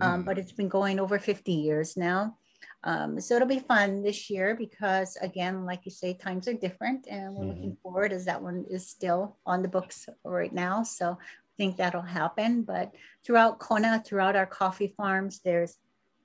um, 0.00 0.22
mm. 0.22 0.26
but 0.26 0.36
it's 0.36 0.52
been 0.52 0.68
going 0.68 0.98
over 0.98 1.16
50 1.16 1.52
years 1.52 1.96
now. 1.96 2.36
Um, 2.82 3.20
so 3.20 3.36
it'll 3.36 3.48
be 3.48 3.58
fun 3.58 4.02
this 4.02 4.30
year 4.30 4.54
because 4.54 5.16
again, 5.20 5.66
like 5.66 5.84
you 5.84 5.90
say, 5.90 6.14
times 6.14 6.48
are 6.48 6.54
different 6.54 7.06
and 7.08 7.34
we're 7.34 7.44
mm-hmm. 7.44 7.54
looking 7.54 7.76
forward 7.82 8.12
as 8.12 8.24
that 8.24 8.40
one 8.40 8.64
is 8.70 8.88
still 8.88 9.36
on 9.44 9.60
the 9.60 9.68
books 9.68 10.08
right 10.24 10.52
now. 10.52 10.82
So 10.82 11.18
think 11.60 11.76
that'll 11.76 12.00
happen. 12.00 12.62
But 12.62 12.94
throughout 13.22 13.58
Kona, 13.58 14.02
throughout 14.02 14.34
our 14.34 14.46
coffee 14.46 14.94
farms, 14.96 15.42
there's 15.44 15.76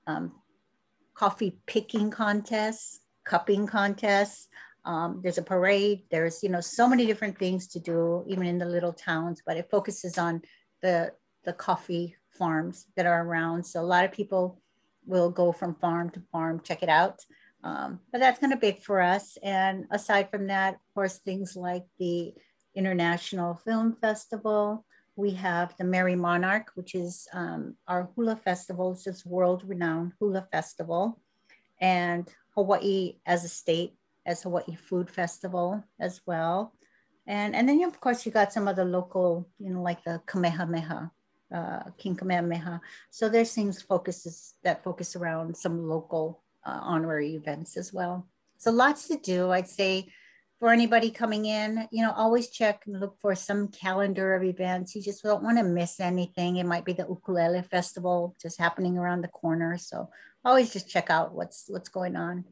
um, 0.06 0.32
coffee 1.12 1.58
picking 1.66 2.10
contests, 2.10 3.00
cupping 3.24 3.66
contests. 3.66 4.48
Um, 4.86 5.20
there's 5.22 5.36
a 5.36 5.42
parade. 5.42 6.04
There's 6.10 6.42
you 6.42 6.48
know 6.48 6.62
so 6.62 6.88
many 6.88 7.04
different 7.04 7.38
things 7.38 7.68
to 7.68 7.80
do, 7.80 8.24
even 8.26 8.46
in 8.46 8.56
the 8.56 8.64
little 8.64 8.94
towns. 8.94 9.42
But 9.44 9.58
it 9.58 9.68
focuses 9.70 10.16
on 10.16 10.40
the 10.80 11.12
the 11.44 11.52
coffee 11.52 12.16
farms 12.30 12.86
that 12.96 13.04
are 13.04 13.22
around. 13.22 13.66
So 13.66 13.82
a 13.82 13.90
lot 13.94 14.06
of 14.06 14.12
people 14.12 14.62
will 15.04 15.30
go 15.30 15.52
from 15.52 15.74
farm 15.74 16.08
to 16.10 16.22
farm, 16.32 16.62
check 16.64 16.82
it 16.82 16.88
out. 16.88 17.20
Um, 17.62 18.00
but 18.10 18.20
that's 18.20 18.38
kind 18.38 18.54
of 18.54 18.60
big 18.60 18.82
for 18.82 19.02
us. 19.02 19.36
And 19.42 19.84
aside 19.90 20.30
from 20.30 20.46
that, 20.46 20.74
of 20.74 20.94
course, 20.94 21.18
things 21.18 21.56
like 21.56 21.84
the 21.98 22.32
International 22.74 23.60
Film 23.66 23.96
Festival. 24.00 24.85
We 25.16 25.30
have 25.32 25.74
the 25.78 25.84
Merrie 25.84 26.16
Monarch, 26.16 26.70
which 26.74 26.94
is 26.94 27.26
um, 27.32 27.74
our 27.88 28.08
hula 28.14 28.36
festival. 28.36 28.92
It's 28.92 29.04
this 29.04 29.24
world 29.24 29.62
renowned 29.66 30.12
hula 30.20 30.46
festival. 30.52 31.18
And 31.80 32.28
Hawaii 32.54 33.16
as 33.26 33.44
a 33.44 33.48
state, 33.48 33.96
as 34.26 34.42
Hawaii 34.42 34.74
Food 34.76 35.10
Festival 35.10 35.82
as 35.98 36.20
well. 36.26 36.74
And, 37.26 37.56
and 37.56 37.68
then, 37.68 37.82
of 37.84 38.00
course, 38.00 38.24
you 38.24 38.32
got 38.32 38.52
some 38.52 38.68
of 38.68 38.76
the 38.76 38.84
local, 38.84 39.48
you 39.58 39.70
know, 39.70 39.82
like 39.82 40.04
the 40.04 40.20
Kamehameha, 40.26 41.10
uh, 41.54 41.82
King 41.98 42.14
Kamehameha. 42.16 42.80
So 43.10 43.28
there's 43.28 43.52
things 43.52 43.82
focuses 43.82 44.54
that 44.62 44.84
focus 44.84 45.16
around 45.16 45.56
some 45.56 45.88
local 45.88 46.42
uh, 46.64 46.78
honorary 46.82 47.34
events 47.34 47.76
as 47.76 47.92
well. 47.92 48.28
So 48.58 48.70
lots 48.70 49.08
to 49.08 49.16
do. 49.16 49.50
I'd 49.50 49.68
say 49.68 50.08
for 50.58 50.72
anybody 50.72 51.10
coming 51.10 51.44
in, 51.46 51.86
you 51.90 52.02
know, 52.02 52.12
always 52.12 52.48
check 52.48 52.84
and 52.86 52.98
look 52.98 53.18
for 53.20 53.34
some 53.34 53.68
calendar 53.68 54.34
of 54.34 54.42
events. 54.42 54.94
You 54.94 55.02
just 55.02 55.22
don't 55.22 55.42
want 55.42 55.58
to 55.58 55.64
miss 55.64 56.00
anything. 56.00 56.56
It 56.56 56.66
might 56.66 56.84
be 56.84 56.94
the 56.94 57.06
ukulele 57.08 57.62
festival 57.62 58.34
just 58.40 58.58
happening 58.58 58.96
around 58.96 59.20
the 59.20 59.28
corner. 59.28 59.76
So 59.76 60.08
always 60.44 60.72
just 60.72 60.88
check 60.88 61.10
out 61.10 61.34
what's 61.34 61.64
what's 61.68 61.90
going 61.90 62.16
on. 62.16 62.44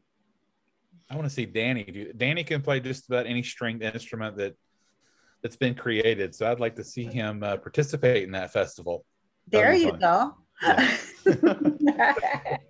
I 1.09 1.15
want 1.15 1.27
to 1.27 1.33
see 1.33 1.45
Danny 1.45 1.83
do. 1.83 2.13
Danny 2.13 2.43
can 2.43 2.61
play 2.61 2.79
just 2.79 3.07
about 3.07 3.25
any 3.25 3.41
stringed 3.41 3.81
instrument 3.81 4.37
that 4.37 4.55
that's 5.41 5.55
been 5.55 5.75
created. 5.75 6.35
So 6.35 6.49
I'd 6.51 6.59
like 6.59 6.75
to 6.75 6.83
see 6.83 7.05
him 7.05 7.43
uh, 7.43 7.57
participate 7.57 8.23
in 8.23 8.31
that 8.31 8.53
festival. 8.53 9.05
There 9.47 9.73
you 9.73 9.91
fun. 9.91 9.99
go. 9.99 10.35
Yeah. 10.63 10.97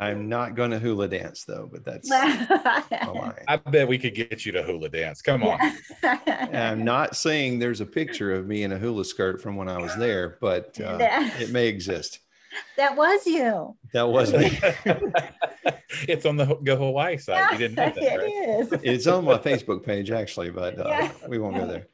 I'm 0.00 0.28
not 0.28 0.54
going 0.54 0.70
to 0.70 0.78
hula 0.78 1.08
dance 1.08 1.44
though, 1.44 1.68
but 1.70 1.84
that's 1.84 2.08
I 2.12 3.60
bet 3.66 3.88
we 3.88 3.98
could 3.98 4.14
get 4.14 4.46
you 4.46 4.52
to 4.52 4.62
hula 4.62 4.88
dance. 4.88 5.22
Come 5.22 5.42
on. 5.42 5.58
I'm 6.04 6.84
not 6.84 7.16
saying 7.16 7.58
there's 7.58 7.80
a 7.80 7.86
picture 7.86 8.32
of 8.32 8.46
me 8.46 8.62
in 8.62 8.72
a 8.72 8.78
hula 8.78 9.04
skirt 9.04 9.42
from 9.42 9.56
when 9.56 9.68
I 9.68 9.78
was 9.78 9.94
there, 9.96 10.38
but 10.40 10.80
uh, 10.84 10.98
it 11.40 11.50
may 11.50 11.66
exist. 11.66 12.20
That 12.76 12.96
was 12.96 13.26
you. 13.26 13.76
That 13.92 14.08
was 14.08 14.32
me. 14.32 14.58
it's 16.08 16.24
on 16.24 16.36
the 16.36 16.46
Go 16.62 16.76
Hawaii 16.76 17.16
side. 17.16 17.52
You 17.52 17.58
didn't 17.58 17.76
know 17.76 17.90
that, 17.90 17.98
it 17.98 18.18
right? 18.18 18.60
is. 18.60 18.80
It's 18.82 19.06
on 19.06 19.24
my 19.24 19.38
Facebook 19.38 19.84
page 19.84 20.10
actually, 20.10 20.50
but 20.50 20.78
uh, 20.78 20.84
yeah. 20.88 21.12
we 21.28 21.38
won't 21.38 21.56
go 21.56 21.66
there. 21.66 21.88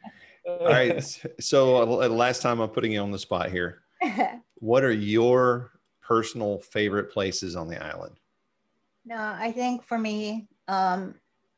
All 0.46 0.66
right. 0.66 1.02
So 1.40 1.76
uh, 2.02 2.08
last 2.08 2.42
time 2.42 2.60
I'm 2.60 2.68
putting 2.68 2.92
you 2.92 3.00
on 3.00 3.10
the 3.10 3.18
spot 3.18 3.50
here. 3.50 3.80
what 4.56 4.84
are 4.84 4.92
your 4.92 5.73
personal 6.06 6.58
favorite 6.58 7.10
places 7.10 7.56
on 7.56 7.68
the 7.68 7.82
island? 7.82 8.16
No, 9.04 9.16
I 9.16 9.52
think 9.52 9.82
for 9.82 9.98
me, 9.98 10.46
um, 10.68 11.14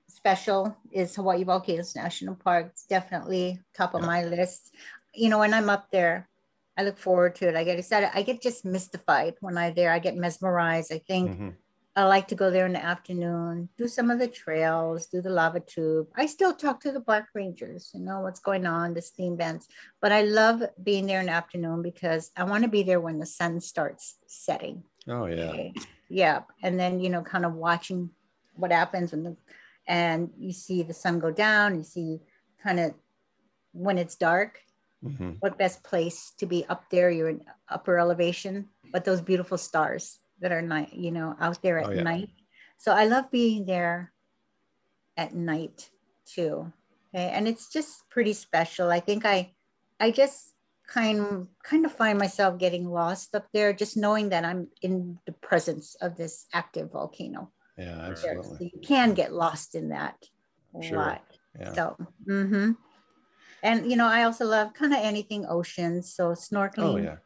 special 0.09 0.77
is 0.91 1.15
Hawaii 1.15 1.45
Volcanoes 1.45 1.95
National 1.95 2.35
Park. 2.35 2.69
It's 2.71 2.87
definitely 2.87 3.61
top 3.75 3.95
of 3.95 4.03
yeah. 4.03 4.07
my 4.07 4.25
list. 4.25 4.75
You 5.15 5.29
know, 5.29 5.39
when 5.39 5.55
I'm 5.55 5.71
up 5.71 5.91
there, 5.91 6.29
I 6.77 6.83
look 6.83 6.99
forward 6.99 7.35
to 7.37 7.49
it. 7.49 7.57
I 7.57 7.65
get 7.65 7.79
excited. 7.79 8.11
I 8.15 8.23
get 8.23 8.43
just 8.43 8.65
mystified 8.65 9.35
when 9.41 9.57
I'm 9.57 9.75
there. 9.75 9.91
I 9.91 9.99
get 9.99 10.17
mesmerized. 10.17 10.93
I 10.93 10.99
think 10.99 11.31
mm-hmm. 11.31 11.49
I 11.97 12.05
like 12.05 12.29
to 12.29 12.35
go 12.35 12.51
there 12.51 12.67
in 12.67 12.75
the 12.75 12.85
afternoon, 12.85 13.71
do 13.79 13.89
some 13.89 14.11
of 14.11 14.19
the 14.19 14.29
trails, 14.29 15.07
do 15.07 15.23
the 15.23 15.31
lava 15.31 15.61
tube. 15.61 16.09
I 16.15 16.27
still 16.27 16.53
talk 16.53 16.79
to 16.81 16.93
the 16.93 17.01
Black 17.01 17.29
Rangers, 17.33 17.91
you 17.95 18.01
know 18.01 18.21
what's 18.21 18.39
going 18.39 18.67
on, 18.67 18.93
the 18.93 19.01
steam 19.01 19.39
vents. 19.39 19.67
But 20.03 20.13
I 20.13 20.21
love 20.23 20.63
being 20.83 21.07
there 21.07 21.21
in 21.21 21.27
the 21.27 21.33
afternoon 21.33 21.81
because 21.81 22.33
I 22.37 22.45
want 22.45 22.65
to 22.65 22.69
be 22.69 22.83
there 22.83 23.01
when 23.01 23.19
the 23.19 23.25
sun 23.25 23.63
starts 23.63 24.17
setting. 24.27 24.83
Oh 25.09 25.25
yeah. 25.25 25.49
Okay. 25.49 25.75
Yeah. 26.11 26.43
And 26.63 26.79
then, 26.79 27.01
you 27.01 27.09
know, 27.09 27.23
kind 27.23 27.47
of 27.47 27.55
watching 27.55 28.11
what 28.57 28.73
happens 28.73 29.13
when 29.13 29.25
the 29.25 29.37
and 29.89 30.31
you 30.39 30.53
see 30.53 30.83
the 30.83 30.93
sun 30.93 31.19
go 31.19 31.31
down, 31.31 31.77
you 31.77 31.83
see 31.83 32.21
kind 32.63 32.79
of 32.79 32.93
when 33.73 33.97
it's 33.97 34.17
dark, 34.17 34.61
mm-hmm. 35.03 35.31
what 35.41 35.57
best 35.57 35.83
place 35.83 36.33
to 36.39 36.45
be 36.45 36.67
up 36.69 36.91
there, 36.91 37.11
you're 37.11 37.31
in 37.31 37.43
upper 37.71 37.99
elevation, 37.99 38.67
but 38.93 39.05
those 39.05 39.23
beautiful 39.23 39.57
stars 39.57 40.19
that 40.41 40.53
are 40.53 40.63
night, 40.63 40.93
you 40.93 41.11
know, 41.11 41.37
out 41.41 41.63
there 41.63 41.79
at 41.79 41.87
oh, 41.87 41.93
yeah. 41.93 42.03
night. 42.03 42.31
So 42.79 42.93
I 42.93 43.07
love 43.07 43.31
being 43.31 43.67
there 43.67 44.13
at 45.17 45.35
night 45.35 45.91
too. 46.27 46.73
Okay. 47.15 47.31
And 47.31 47.49
it's 47.49 47.69
just 47.73 48.09
pretty 48.11 48.33
special. 48.33 48.91
I 48.91 49.01
think 49.01 49.25
I 49.25 49.53
I 49.99 50.11
just 50.11 50.53
kind 50.87 51.49
kind 51.65 51.85
of 51.87 51.93
find 51.93 52.19
myself 52.19 52.59
getting 52.59 52.89
lost 52.89 53.35
up 53.35 53.47
there, 53.53 53.73
just 53.73 53.97
knowing 53.97 54.29
that 54.31 54.45
I'm 54.45 54.69
in 54.83 55.19
the 55.27 55.33
presence 55.33 55.97
of 56.01 56.17
this 56.17 56.47
active 56.53 56.93
volcano. 56.93 57.53
Yeah, 57.79 58.09
absolutely. 58.11 58.57
So 58.57 58.71
you 58.75 58.81
can 58.83 59.15
get 59.15 59.33
lost 59.33 59.75
in 59.75 59.89
that 59.91 60.17
sure. 60.83 60.99
lot. 60.99 61.23
Yeah. 61.59 61.73
So 61.73 61.97
mm-hmm. 62.29 62.73
and 63.63 63.91
you 63.91 63.97
know, 63.97 64.07
I 64.07 64.25
also 64.25 64.45
love 64.45 64.75
kind 64.75 64.93
of 64.93 65.01
anything 65.01 65.47
oceans. 65.49 66.13
So 66.13 66.33
snorkeling. 66.33 66.95
Oh 66.95 66.97
yeah 66.99 67.17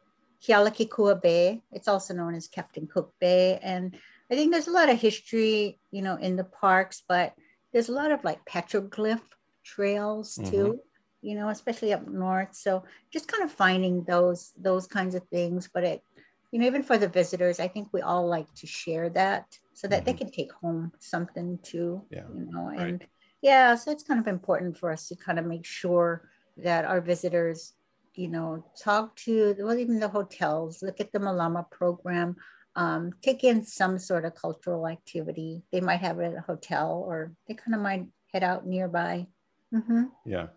Kealakekua 0.45 1.21
Bay. 1.21 1.61
It's 1.71 1.87
also 1.87 2.13
known 2.13 2.35
as 2.35 2.47
Captain 2.47 2.87
Cook 2.87 3.13
Bay. 3.19 3.59
And 3.61 3.95
I 4.31 4.35
think 4.35 4.51
there's 4.51 4.67
a 4.67 4.71
lot 4.71 4.89
of 4.89 4.99
history, 4.99 5.79
you 5.91 6.01
know, 6.01 6.15
in 6.15 6.35
the 6.35 6.43
parks, 6.43 7.03
but 7.07 7.33
there's 7.73 7.89
a 7.89 7.93
lot 7.93 8.11
of 8.11 8.23
like 8.23 8.43
petroglyph 8.45 9.21
trails 9.63 10.35
mm-hmm. 10.35 10.51
too, 10.51 10.63
mm-hmm. 10.63 11.27
you 11.27 11.35
know, 11.35 11.49
especially 11.49 11.93
up 11.93 12.07
north. 12.07 12.55
So 12.55 12.83
just 13.11 13.27
kind 13.27 13.43
of 13.43 13.51
finding 13.51 14.03
those 14.03 14.51
those 14.57 14.87
kinds 14.87 15.15
of 15.15 15.23
things. 15.27 15.69
But 15.73 15.83
it, 15.83 16.03
you 16.51 16.59
know, 16.59 16.65
even 16.65 16.83
for 16.83 16.97
the 16.97 17.07
visitors, 17.07 17.59
I 17.59 17.67
think 17.67 17.89
we 17.91 18.01
all 18.01 18.27
like 18.27 18.51
to 18.55 18.67
share 18.67 19.09
that 19.09 19.45
so 19.73 19.87
that 19.87 19.97
mm-hmm. 19.97 20.05
they 20.05 20.13
can 20.13 20.31
take 20.31 20.51
home 20.53 20.91
something 20.99 21.59
too. 21.61 22.03
Yeah. 22.09 22.23
You 22.33 22.47
know, 22.51 22.67
and 22.69 22.99
right. 22.99 23.09
yeah, 23.41 23.75
so 23.75 23.91
it's 23.91 24.03
kind 24.03 24.19
of 24.19 24.27
important 24.27 24.77
for 24.77 24.91
us 24.91 25.07
to 25.09 25.15
kind 25.15 25.39
of 25.39 25.45
make 25.45 25.65
sure 25.65 26.29
that 26.57 26.85
our 26.85 27.01
visitors 27.01 27.73
you 28.15 28.27
know, 28.27 28.65
talk 28.77 29.15
to 29.17 29.55
well, 29.59 29.77
even 29.77 29.99
the 29.99 30.07
hotels, 30.07 30.81
look 30.81 30.99
at 30.99 31.11
the 31.11 31.19
Malama 31.19 31.69
program, 31.69 32.35
um, 32.75 33.11
take 33.21 33.43
in 33.43 33.65
some 33.65 33.97
sort 33.97 34.25
of 34.25 34.35
cultural 34.35 34.87
activity. 34.87 35.63
They 35.71 35.81
might 35.81 35.99
have 36.01 36.19
it 36.19 36.27
at 36.27 36.37
a 36.37 36.41
hotel 36.41 37.03
or 37.05 37.31
they 37.47 37.53
kind 37.53 37.75
of 37.75 37.81
might 37.81 38.07
head 38.33 38.43
out 38.43 38.65
nearby. 38.65 39.27
Mm-hmm. 39.73 40.03
Yeah. 40.25 40.47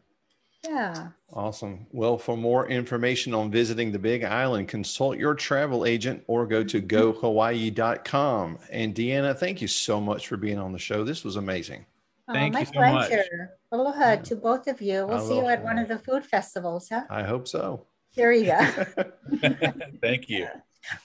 Yeah. 0.64 1.08
Awesome. 1.32 1.86
Well, 1.92 2.16
for 2.16 2.36
more 2.36 2.68
information 2.68 3.34
on 3.34 3.50
visiting 3.50 3.92
the 3.92 3.98
Big 3.98 4.24
Island, 4.24 4.68
consult 4.68 5.18
your 5.18 5.34
travel 5.34 5.84
agent 5.84 6.24
or 6.26 6.46
go 6.46 6.64
to 6.64 6.80
gohawaii.com. 6.82 8.58
And 8.70 8.94
Deanna, 8.94 9.36
thank 9.36 9.60
you 9.60 9.68
so 9.68 10.00
much 10.00 10.28
for 10.28 10.36
being 10.36 10.58
on 10.58 10.72
the 10.72 10.78
show. 10.78 11.04
This 11.04 11.24
was 11.24 11.36
amazing. 11.36 11.84
Oh, 12.26 12.32
Thank 12.32 12.56
oh, 12.56 12.60
you 12.60 12.66
so 12.66 12.72
pleasure. 12.72 13.16
much. 13.16 13.48
Aloha 13.72 14.00
yeah. 14.00 14.16
to 14.16 14.36
both 14.36 14.66
of 14.66 14.80
you. 14.80 15.06
We'll 15.06 15.18
Aloha. 15.18 15.28
see 15.28 15.36
you 15.36 15.46
at 15.46 15.62
one 15.62 15.78
of 15.78 15.88
the 15.88 15.98
food 15.98 16.24
festivals, 16.24 16.88
huh? 16.88 17.04
I 17.10 17.22
hope 17.22 17.46
so. 17.46 17.86
There 18.16 18.32
you 18.32 18.46
go. 18.46 18.60
Thank 20.00 20.28
you. 20.28 20.46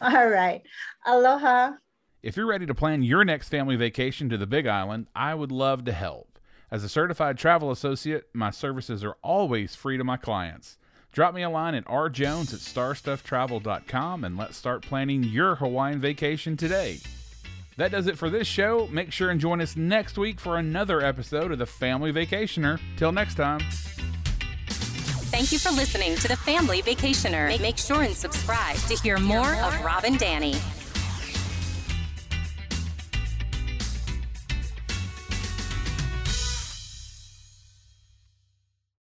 All 0.02 0.28
right. 0.28 0.62
Aloha. 1.06 1.74
If 2.22 2.38
you're 2.38 2.46
ready 2.46 2.66
to 2.66 2.76
plan 2.76 3.04
your 3.04 3.26
next 3.26 3.50
family 3.50 3.76
vacation 3.76 4.30
to 4.30 4.38
the 4.38 4.48
Big 4.48 4.68
Island, 4.68 5.08
I 5.16 5.36
would 5.36 5.52
love 5.52 5.86
to 5.86 5.92
help. 5.92 6.40
As 6.72 6.84
a 6.84 6.90
certified 6.90 7.38
travel 7.38 7.72
associate, 7.72 8.28
my 8.34 8.52
services 8.52 9.04
are 9.04 9.18
always 9.24 9.76
free 9.76 9.98
to 9.98 10.04
my 10.04 10.18
clients. 10.18 10.78
Drop 11.12 11.34
me 11.34 11.42
a 11.42 11.50
line 11.50 11.74
at 11.74 11.86
rjones 11.86 12.54
at 12.54 12.60
starstufftravel.com 12.60 14.24
and 14.24 14.38
let's 14.38 14.58
start 14.58 14.84
planning 14.84 15.24
your 15.24 15.56
Hawaiian 15.56 16.00
vacation 16.00 16.56
today. 16.56 17.00
That 17.80 17.92
does 17.92 18.08
it 18.08 18.18
for 18.18 18.30
this 18.30 18.46
show. 18.46 18.90
Make 18.92 19.14
sure 19.14 19.30
and 19.30 19.40
join 19.40 19.62
us 19.62 19.78
next 19.78 20.18
week 20.18 20.42
for 20.42 20.58
another 20.58 21.02
episode 21.02 21.54
of 21.54 21.60
The 21.60 21.66
Family 21.66 22.12
Vacationer. 22.12 22.78
Till 22.98 23.14
next 23.14 23.36
time. 23.36 23.62
Thank 25.32 25.54
you 25.54 25.60
for 25.60 25.72
listening 25.72 26.16
to 26.18 26.28
The 26.28 26.36
Family 26.36 26.82
Vacationer. 26.82 27.58
Make 27.62 27.78
sure 27.78 28.02
and 28.02 28.14
subscribe 28.14 28.76
to 28.76 28.98
hear 28.98 29.18
more 29.18 29.54
of 29.54 29.82
Rob 29.82 30.04
and 30.04 30.20
Danny. 30.20 30.56